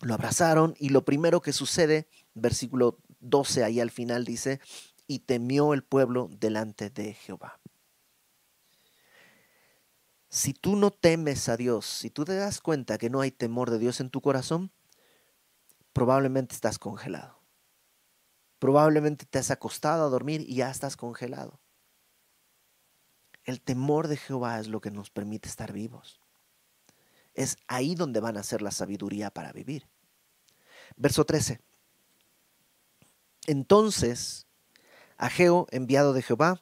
lo 0.00 0.14
abrazaron 0.14 0.74
y 0.78 0.90
lo 0.90 1.04
primero 1.04 1.40
que 1.40 1.52
sucede, 1.52 2.08
versículo 2.34 2.98
12 3.20 3.64
ahí 3.64 3.80
al 3.80 3.90
final 3.90 4.24
dice, 4.24 4.60
y 5.06 5.20
temió 5.20 5.74
el 5.74 5.84
pueblo 5.84 6.28
delante 6.30 6.90
de 6.90 7.14
Jehová. 7.14 7.60
Si 10.28 10.54
tú 10.54 10.76
no 10.76 10.90
temes 10.90 11.48
a 11.48 11.56
Dios, 11.56 11.84
si 11.84 12.08
tú 12.08 12.24
te 12.24 12.34
das 12.34 12.60
cuenta 12.60 12.96
que 12.96 13.10
no 13.10 13.20
hay 13.20 13.30
temor 13.30 13.70
de 13.70 13.78
Dios 13.78 14.00
en 14.00 14.08
tu 14.08 14.22
corazón, 14.22 14.72
probablemente 15.92 16.54
estás 16.54 16.78
congelado. 16.78 17.42
Probablemente 18.58 19.26
te 19.26 19.38
has 19.38 19.50
acostado 19.50 20.04
a 20.04 20.08
dormir 20.08 20.42
y 20.48 20.54
ya 20.56 20.70
estás 20.70 20.96
congelado. 20.96 21.61
El 23.44 23.60
temor 23.60 24.08
de 24.08 24.16
Jehová 24.16 24.58
es 24.60 24.68
lo 24.68 24.80
que 24.80 24.90
nos 24.90 25.10
permite 25.10 25.48
estar 25.48 25.72
vivos. 25.72 26.20
Es 27.34 27.56
ahí 27.66 27.94
donde 27.94 28.20
van 28.20 28.36
a 28.36 28.42
ser 28.42 28.62
la 28.62 28.70
sabiduría 28.70 29.30
para 29.30 29.52
vivir. 29.52 29.88
Verso 30.96 31.24
13. 31.24 31.60
Entonces, 33.46 34.46
Ageo, 35.16 35.66
enviado 35.70 36.12
de 36.12 36.22
Jehová, 36.22 36.60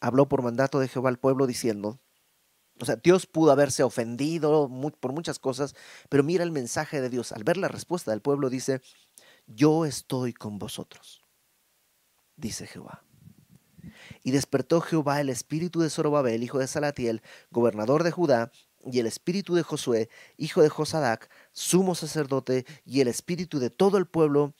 habló 0.00 0.28
por 0.28 0.42
mandato 0.42 0.80
de 0.80 0.88
Jehová 0.88 1.10
al 1.10 1.18
pueblo 1.18 1.46
diciendo, 1.46 2.00
o 2.80 2.84
sea, 2.84 2.96
Dios 2.96 3.26
pudo 3.26 3.52
haberse 3.52 3.84
ofendido 3.84 4.68
por 4.98 5.12
muchas 5.12 5.38
cosas, 5.38 5.76
pero 6.08 6.24
mira 6.24 6.42
el 6.42 6.50
mensaje 6.50 7.00
de 7.00 7.08
Dios. 7.08 7.30
Al 7.30 7.44
ver 7.44 7.56
la 7.56 7.68
respuesta 7.68 8.10
del 8.10 8.20
pueblo 8.20 8.50
dice, 8.50 8.80
yo 9.46 9.84
estoy 9.84 10.32
con 10.32 10.58
vosotros, 10.58 11.22
dice 12.36 12.66
Jehová. 12.66 13.03
Y 14.24 14.32
despertó 14.32 14.80
Jehová 14.80 15.20
el 15.20 15.28
espíritu 15.28 15.80
de 15.80 15.90
Zorobabel, 15.90 16.42
hijo 16.42 16.58
de 16.58 16.66
Salatiel, 16.66 17.22
gobernador 17.50 18.02
de 18.02 18.10
Judá, 18.10 18.50
y 18.90 18.98
el 18.98 19.06
espíritu 19.06 19.54
de 19.54 19.62
Josué, 19.62 20.08
hijo 20.36 20.62
de 20.62 20.68
Josadac, 20.68 21.30
sumo 21.52 21.94
sacerdote, 21.94 22.66
y 22.84 23.00
el 23.00 23.08
espíritu 23.08 23.58
de 23.58 23.70
todo 23.70 23.98
el 23.98 24.06
pueblo, 24.06 24.54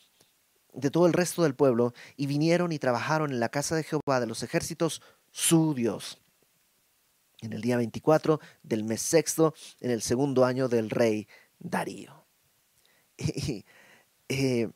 de 0.72 0.90
todo 0.90 1.06
el 1.06 1.12
resto 1.12 1.42
del 1.42 1.54
pueblo, 1.54 1.94
y 2.16 2.26
vinieron 2.26 2.70
y 2.72 2.78
trabajaron 2.78 3.32
en 3.32 3.40
la 3.40 3.48
casa 3.48 3.74
de 3.74 3.82
Jehová 3.82 4.20
de 4.20 4.26
los 4.26 4.42
ejércitos, 4.42 5.02
su 5.30 5.74
Dios. 5.74 6.20
En 7.40 7.52
el 7.52 7.60
día 7.60 7.76
24 7.76 8.40
del 8.62 8.84
mes 8.84 9.02
sexto, 9.02 9.54
en 9.80 9.90
el 9.90 10.02
segundo 10.02 10.44
año 10.44 10.68
del 10.68 10.90
rey 10.90 11.26
Darío. 11.58 12.24
Eh, 14.26 14.70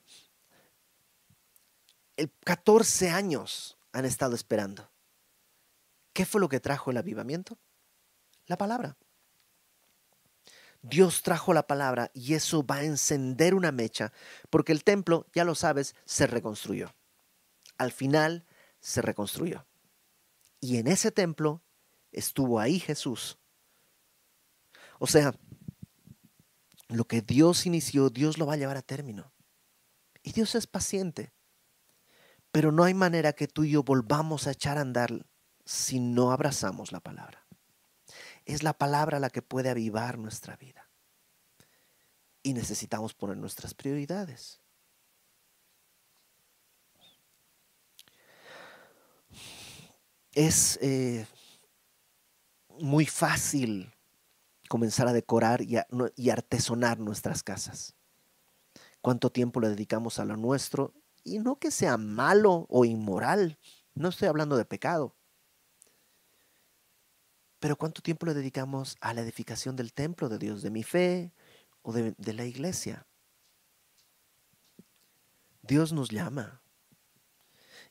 el 2.19 2.31
14 2.45 3.09
años 3.09 3.78
han 3.99 4.05
estado 4.05 4.35
esperando. 4.35 4.91
¿Qué 6.13 6.25
fue 6.25 6.41
lo 6.41 6.49
que 6.49 6.61
trajo 6.61 6.91
el 6.91 6.97
avivamiento? 6.97 7.59
La 8.47 8.57
palabra. 8.57 8.97
Dios 10.83 11.23
trajo 11.23 11.53
la 11.53 11.67
palabra 11.67 12.11
y 12.15 12.35
eso 12.35 12.65
va 12.65 12.77
a 12.77 12.85
encender 12.85 13.55
una 13.55 13.73
mecha, 13.73 14.13
porque 14.51 14.73
el 14.73 14.85
templo, 14.85 15.27
ya 15.35 15.45
lo 15.45 15.55
sabes, 15.55 15.95
se 16.05 16.27
reconstruyó. 16.27 16.95
Al 17.77 17.93
final 17.93 18.47
se 18.81 19.03
reconstruyó. 19.03 19.67
Y 20.61 20.79
en 20.79 20.87
ese 20.87 21.11
templo 21.11 21.63
estuvo 22.13 22.61
ahí 22.61 22.81
Jesús. 22.81 23.39
O 24.99 25.07
sea, 25.07 25.35
lo 26.89 27.05
que 27.07 27.21
Dios 27.21 27.67
inició, 27.67 28.11
Dios 28.11 28.39
lo 28.39 28.47
va 28.47 28.55
a 28.55 28.57
llevar 28.57 28.77
a 28.77 28.83
término. 28.83 29.33
Y 30.23 30.33
Dios 30.33 30.55
es 30.55 30.67
paciente. 30.67 31.33
Pero 32.53 32.73
no 32.73 32.85
hay 32.85 32.95
manera 32.95 33.33
que 33.33 33.49
tú 33.49 33.65
y 33.65 33.71
yo 33.71 33.83
volvamos 33.83 34.47
a 34.47 34.53
echar 34.53 34.79
a 34.79 34.83
andar 34.83 35.27
si 35.65 36.01
no 36.01 36.33
abrazamos 36.33 36.93
la 36.93 37.01
palabra. 37.01 37.47
Es 38.47 38.63
la 38.63 38.73
palabra 38.73 39.21
la 39.21 39.29
que 39.29 39.43
puede 39.43 39.69
avivar 39.69 40.19
nuestra 40.19 40.57
vida. 40.57 40.89
Y 42.43 42.55
necesitamos 42.55 43.13
poner 43.13 43.37
nuestras 43.37 43.75
prioridades. 43.75 44.63
Es 50.33 50.79
eh, 50.81 51.27
muy 52.79 53.05
fácil 53.05 53.93
comenzar 54.69 55.09
a 55.09 55.13
decorar 55.13 55.61
y, 55.61 55.77
y 56.17 56.31
artesonar 56.31 56.99
nuestras 56.99 57.43
casas. 57.43 57.95
¿Cuánto 59.03 59.31
tiempo 59.31 59.61
le 59.61 59.69
dedicamos 59.69 60.19
a 60.19 60.25
lo 60.25 60.37
nuestro 60.37 60.95
y 61.29 61.39
no 61.39 61.59
que 61.59 61.71
sea 61.71 61.99
malo 61.99 62.67
o 62.71 62.85
inmoral, 62.85 63.59
no 63.95 64.09
estoy 64.09 64.29
hablando 64.29 64.57
de 64.57 64.65
pecado. 64.65 65.15
Pero 67.61 67.77
¿cuánto 67.77 68.03
tiempo 68.03 68.25
le 68.27 68.35
dedicamos 68.35 68.97
a 69.01 69.13
la 69.13 69.21
edificación 69.21 69.77
del 69.77 69.93
templo 69.93 70.29
de 70.29 70.39
Dios, 70.39 70.63
de 70.63 70.71
mi 70.71 70.83
fe 70.83 71.33
o 71.83 71.93
de, 71.93 72.15
la 72.33 72.45
iglesia? 72.45 73.07
Dios 75.63 75.93
nos 75.93 76.11
llama. 76.11 76.63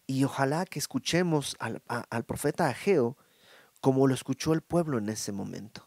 Y 0.07 0.23
ojalá 0.23 0.65
que 0.65 0.79
escuchemos 0.79 1.57
al, 1.59 2.23
profeta 2.25 2.69
Ageo 2.69 3.17
como 3.81 4.07
lo 4.07 4.13
escuchó 4.13 4.53
el 4.53 4.61
pueblo 4.61 4.97
en 4.97 5.09
ese 5.09 5.31
momento. 5.31 5.85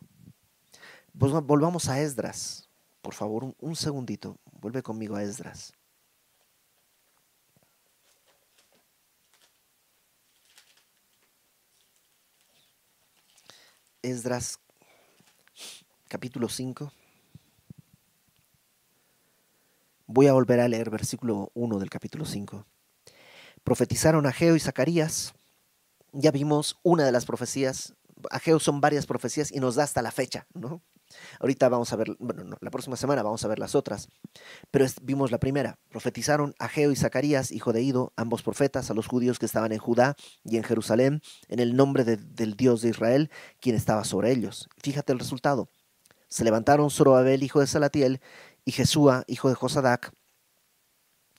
Volvamos 1.14 1.88
a 1.88 2.00
Esdras. 2.00 2.68
Por 3.00 3.14
favor, 3.14 3.54
un, 3.58 3.76
segundito. 3.76 4.38
Vuelve 4.60 4.82
conmigo 4.82 5.16
a 5.16 5.22
Esdras. 5.22 5.72
Esdras 14.02 14.58
capítulo 16.08 16.48
5. 16.48 16.92
Voy 20.06 20.26
a 20.26 20.32
volver 20.32 20.60
a 20.60 20.68
leer 20.68 20.90
versículo 20.90 21.50
1 21.54 21.78
del 21.78 21.90
capítulo 21.90 22.24
5. 22.24 22.66
Profetizaron 23.62 24.26
Ageo 24.26 24.56
y 24.56 24.60
Zacarías 24.60 25.34
ya 26.12 26.30
vimos 26.30 26.78
una 26.82 27.04
de 27.04 27.12
las 27.12 27.26
profecías, 27.26 27.94
Ageo 28.30 28.58
son 28.58 28.80
varias 28.80 29.06
profecías 29.06 29.52
y 29.52 29.60
nos 29.60 29.76
da 29.76 29.84
hasta 29.84 30.02
la 30.02 30.10
fecha, 30.10 30.46
¿no? 30.54 30.82
Ahorita 31.38 31.68
vamos 31.68 31.92
a 31.92 31.96
ver, 31.96 32.16
bueno, 32.18 32.56
la 32.60 32.70
próxima 32.70 32.96
semana 32.96 33.22
vamos 33.22 33.44
a 33.44 33.48
ver 33.48 33.58
las 33.58 33.74
otras, 33.74 34.08
pero 34.70 34.86
vimos 35.02 35.30
la 35.30 35.38
primera. 35.38 35.78
Profetizaron 35.88 36.54
Ageo 36.58 36.92
y 36.92 36.96
Zacarías, 36.96 37.50
hijo 37.52 37.72
de 37.72 37.82
Ido, 37.82 38.12
ambos 38.16 38.42
profetas, 38.42 38.90
a 38.90 38.94
los 38.94 39.06
judíos 39.06 39.38
que 39.38 39.46
estaban 39.46 39.72
en 39.72 39.78
Judá 39.78 40.16
y 40.44 40.56
en 40.56 40.64
Jerusalén, 40.64 41.22
en 41.48 41.60
el 41.60 41.76
nombre 41.76 42.04
del 42.04 42.56
Dios 42.56 42.82
de 42.82 42.90
Israel, 42.90 43.30
quien 43.60 43.76
estaba 43.76 44.04
sobre 44.04 44.30
ellos. 44.32 44.68
Fíjate 44.82 45.12
el 45.12 45.18
resultado. 45.18 45.68
Se 46.28 46.44
levantaron 46.44 46.90
Zorobabel, 46.90 47.42
hijo 47.42 47.60
de 47.60 47.66
Salatiel, 47.66 48.20
y 48.64 48.72
Jesúa, 48.72 49.24
hijo 49.26 49.48
de 49.48 49.54
Josadac, 49.54 50.12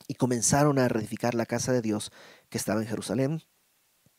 y 0.07 0.15
comenzaron 0.15 0.79
a 0.79 0.89
reedificar 0.89 1.35
la 1.35 1.45
casa 1.45 1.71
de 1.71 1.81
Dios 1.81 2.11
que 2.49 2.57
estaba 2.57 2.81
en 2.81 2.87
Jerusalén, 2.87 3.41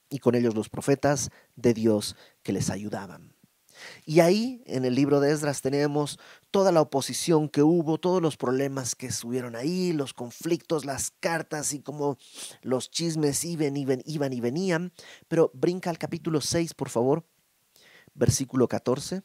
y 0.09 0.19
con 0.19 0.35
ellos 0.35 0.55
los 0.55 0.69
profetas 0.69 1.31
de 1.57 1.75
Dios 1.75 2.17
que 2.43 2.53
les 2.53 2.71
ayudaban. 2.71 3.32
Y 4.05 4.20
ahí, 4.20 4.62
en 4.66 4.85
el 4.85 4.95
libro 4.95 5.20
de 5.20 5.33
Esdras, 5.33 5.62
tenemos 5.62 6.18
toda 6.51 6.72
la 6.72 6.80
oposición 6.80 7.49
que 7.49 7.62
hubo, 7.62 7.99
todos 7.99 8.20
los 8.20 8.37
problemas 8.37 8.95
que 8.95 9.07
estuvieron 9.07 9.57
ahí, 9.57 9.93
los 9.93 10.14
conflictos, 10.14 10.85
las 10.85 11.11
cartas 11.11 11.72
y 11.72 11.80
como 11.80 12.18
los 12.62 12.91
chismes 12.91 13.45
iban, 13.45 13.76
iban, 13.76 14.03
iban 14.05 14.33
y 14.33 14.41
venían. 14.41 14.93
Pero 15.28 15.51
brinca 15.55 15.91
al 15.91 15.99
capítulo 15.99 16.41
6, 16.41 16.74
por 16.74 16.89
favor, 16.89 17.24
versículo 18.14 18.68
14. 18.68 19.22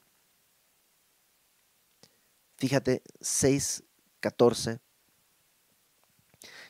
Fíjate, 2.57 3.03
6, 3.21 3.83
14 4.19 4.86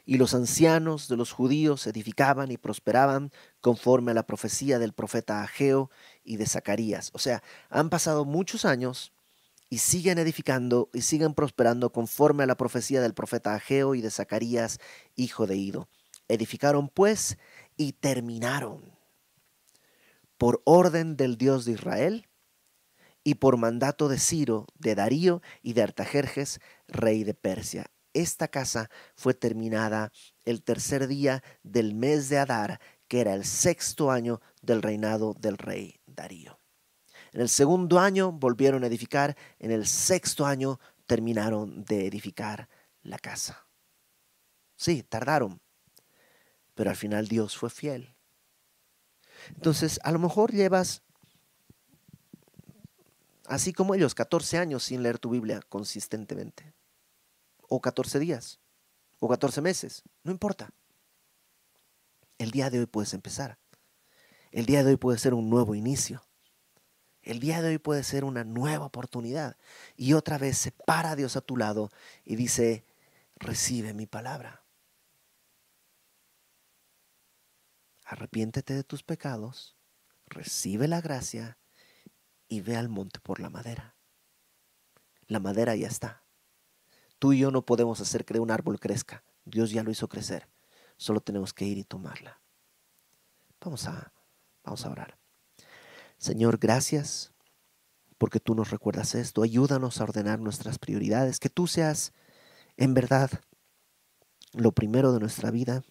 y 0.08 0.18
los 0.18 0.34
ancianos 0.34 1.10
de 1.10 1.18
los 1.18 1.34
judíos 1.34 1.86
edificaban 1.86 2.50
y 2.50 2.58
prosperaban 2.58 3.30
conforme 3.60 4.12
a 4.12 4.14
la 4.14 4.26
profecía 4.26 4.80
del 4.80 4.94
profeta 4.94 5.44
Ageo 5.44 5.92
y 6.24 6.38
de 6.38 6.46
Zacarías. 6.46 7.12
O 7.14 7.20
sea, 7.20 7.44
han 7.70 7.90
pasado 7.90 8.24
muchos 8.24 8.64
años 8.64 9.12
y 9.70 9.80
siguen 9.80 10.18
edificando 10.18 10.90
y 10.94 11.02
siguen 11.02 11.34
prosperando 11.34 11.92
conforme 11.92 12.44
a 12.44 12.46
la 12.48 12.56
profecía 12.56 13.02
del 13.02 13.14
profeta 13.14 13.54
Ageo 13.54 13.96
y 13.96 14.02
de 14.02 14.10
Zacarías, 14.10 14.80
hijo 15.18 15.46
de 15.46 15.58
Ido. 15.58 15.90
Edificaron 16.30 16.88
pues 16.88 17.38
y 17.76 17.92
terminaron 17.92 18.98
por 20.38 20.62
orden 20.64 21.18
del 21.18 21.38
Dios 21.38 21.66
de 21.66 21.74
Israel 21.74 22.30
y 23.26 23.36
por 23.36 23.58
mandato 23.58 24.08
de 24.08 24.20
Ciro, 24.20 24.68
de 24.76 24.96
Darío 24.96 25.42
y 25.62 25.74
de 25.74 25.84
Artajerjes, 25.84 26.62
rey 26.88 27.26
de 27.26 27.34
Persia 27.34 27.92
esta 28.22 28.48
casa 28.48 28.90
fue 29.16 29.34
terminada 29.34 30.12
el 30.46 30.64
tercer 30.64 31.08
día 31.08 31.44
del 31.64 31.94
mes 31.94 32.30
de 32.30 32.40
Adar, 32.40 32.80
que 33.08 33.22
era 33.22 33.34
el 33.34 33.46
sexto 33.46 34.12
año 34.12 34.42
del 34.62 34.82
reinado 34.82 35.34
del 35.34 35.58
rey 35.58 36.00
Darío. 36.06 36.60
En 37.32 37.42
el 37.42 37.50
segundo 37.50 38.00
año 38.00 38.32
volvieron 38.32 38.84
a 38.84 38.88
edificar, 38.88 39.38
en 39.60 39.72
el 39.72 39.86
sexto 39.86 40.46
año 40.46 40.80
terminaron 41.06 41.84
de 41.86 42.08
edificar 42.08 42.68
la 43.04 43.20
casa. 43.20 43.68
Sí, 44.76 45.04
tardaron, 45.04 45.62
pero 46.74 46.90
al 46.90 46.96
final 46.96 47.28
Dios 47.28 47.58
fue 47.58 47.70
fiel. 47.70 48.16
Entonces, 49.50 50.00
a 50.04 50.12
lo 50.12 50.20
mejor 50.20 50.52
llevas, 50.52 51.04
así 53.46 53.74
como 53.74 53.94
ellos, 53.94 54.16
14 54.16 54.58
años 54.58 54.84
sin 54.84 55.04
leer 55.04 55.20
tu 55.20 55.30
Biblia 55.30 55.62
consistentemente 55.70 56.77
o 57.68 57.82
14 57.82 58.20
días, 58.20 58.60
o 59.20 59.28
14 59.28 59.62
meses, 59.62 60.04
no 60.24 60.32
importa. 60.32 60.72
El 62.38 62.52
día 62.52 62.70
de 62.70 62.80
hoy 62.80 62.86
puedes 62.86 63.14
empezar. 63.14 63.58
El 64.52 64.66
día 64.66 64.84
de 64.84 64.92
hoy 64.92 64.98
puede 64.98 65.18
ser 65.18 65.34
un 65.34 65.50
nuevo 65.50 65.76
inicio. 65.76 66.24
El 67.22 67.40
día 67.40 67.62
de 67.62 67.70
hoy 67.70 67.78
puede 67.78 68.04
ser 68.04 68.24
una 68.24 68.44
nueva 68.44 68.86
oportunidad. 68.86 69.58
Y 69.96 70.14
otra 70.14 70.38
vez 70.38 70.58
se 70.58 70.72
para 70.72 71.16
Dios 71.16 71.36
a 71.36 71.42
tu 71.42 71.58
lado 71.58 71.92
y 72.24 72.36
dice, 72.36 72.86
recibe 73.36 73.94
mi 73.94 74.06
palabra. 74.06 74.64
Arrepiéntete 78.06 78.74
de 78.74 78.86
tus 78.86 79.04
pecados, 79.04 79.76
recibe 80.28 80.88
la 80.88 81.02
gracia 81.02 81.58
y 82.48 82.62
ve 82.62 82.78
al 82.78 82.88
monte 82.88 83.20
por 83.20 83.42
la 83.42 83.50
madera. 83.50 83.98
La 85.28 85.42
madera 85.42 85.76
ya 85.76 85.88
está. 85.88 86.27
Tú 87.20 87.34
y 87.34 87.40
yo 87.40 87.52
no 87.52 87.66
podemos 87.66 88.00
hacer 88.00 88.26
que 88.26 88.40
un 88.40 88.52
árbol 88.52 88.80
crezca. 88.80 89.24
Dios 89.46 89.72
ya 89.72 89.84
lo 89.84 89.92
hizo 89.92 90.08
crecer. 90.08 90.48
Solo 90.98 91.22
tenemos 91.22 91.54
que 91.54 91.66
ir 91.66 91.78
y 91.78 91.84
tomarla. 91.84 92.42
Vamos 93.62 93.88
a, 93.88 94.14
vamos 94.64 94.86
a 94.86 94.92
orar. 94.92 95.18
Señor, 96.18 96.58
gracias 96.58 97.34
porque 98.18 98.40
tú 98.40 98.56
nos 98.56 98.72
recuerdas 98.72 99.16
esto. 99.16 99.42
Ayúdanos 99.42 100.00
a 100.00 100.04
ordenar 100.04 100.40
nuestras 100.40 100.80
prioridades. 100.80 101.40
Que 101.40 101.50
tú 101.50 101.68
seas 101.68 102.14
en 102.76 102.94
verdad 102.94 103.32
lo 104.54 104.72
primero 104.72 105.12
de 105.12 105.20
nuestra 105.20 105.52
vida, 105.52 105.84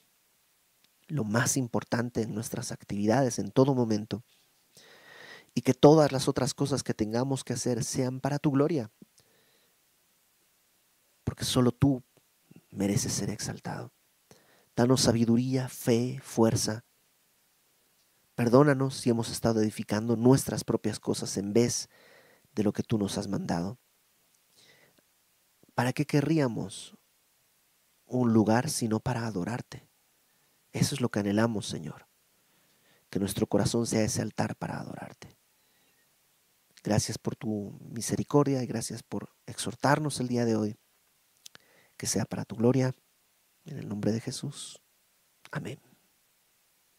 lo 1.09 1.25
más 1.25 1.57
importante 1.57 2.23
en 2.23 2.35
nuestras 2.35 2.73
actividades 2.73 3.39
en 3.39 3.51
todo 3.51 3.75
momento. 3.75 4.25
Y 5.55 5.63
que 5.63 5.75
todas 5.75 6.13
las 6.13 6.29
otras 6.29 6.55
cosas 6.55 6.83
que 6.83 6.95
tengamos 6.95 7.43
que 7.43 7.55
hacer 7.55 7.83
sean 7.83 8.21
para 8.21 8.39
tu 8.39 8.51
gloria 8.51 8.91
porque 11.37 11.45
solo 11.45 11.71
tú 11.71 12.03
mereces 12.71 13.13
ser 13.13 13.29
exaltado. 13.29 13.93
Danos 14.75 15.03
sabiduría, 15.03 15.69
fe, 15.69 16.19
fuerza. 16.23 16.87
Perdónanos 18.35 18.97
si 18.97 19.11
hemos 19.11 19.31
estado 19.31 19.61
edificando 19.61 20.17
nuestras 20.17 20.65
propias 20.65 20.99
cosas 20.99 21.37
en 21.37 21.53
vez 21.53 21.91
de 22.55 22.63
lo 22.63 22.73
que 22.73 22.83
tú 22.83 22.97
nos 22.97 23.19
has 23.19 23.29
mandado. 23.29 23.79
¿Para 25.75 25.93
qué 25.93 26.07
querríamos 26.07 26.97
un 28.07 28.33
lugar 28.33 28.71
sino 28.71 28.99
para 28.99 29.27
adorarte? 29.27 29.87
Eso 30.73 30.95
es 30.95 31.03
lo 31.03 31.11
que 31.11 31.19
anhelamos, 31.19 31.67
Señor. 31.67 32.09
Que 33.11 33.19
nuestro 33.19 33.47
corazón 33.47 33.87
sea 33.87 34.01
ese 34.01 34.23
altar 34.23 34.57
para 34.57 34.81
adorarte. 34.81 35.37
Gracias 36.83 37.19
por 37.19 37.37
tu 37.37 37.79
misericordia 37.91 38.63
y 38.63 38.67
gracias 38.67 39.03
por 39.03 39.29
exhortarnos 39.45 40.19
el 40.21 40.29
día 40.29 40.47
de 40.47 40.57
hoy 40.57 40.79
que 41.97 42.07
sea 42.07 42.25
para 42.25 42.45
tu 42.45 42.57
gloria. 42.57 42.93
En 43.65 43.79
el 43.79 43.89
nombre 43.89 44.13
de 44.13 44.21
Jesús. 44.21 44.81
Amén. 45.51 45.86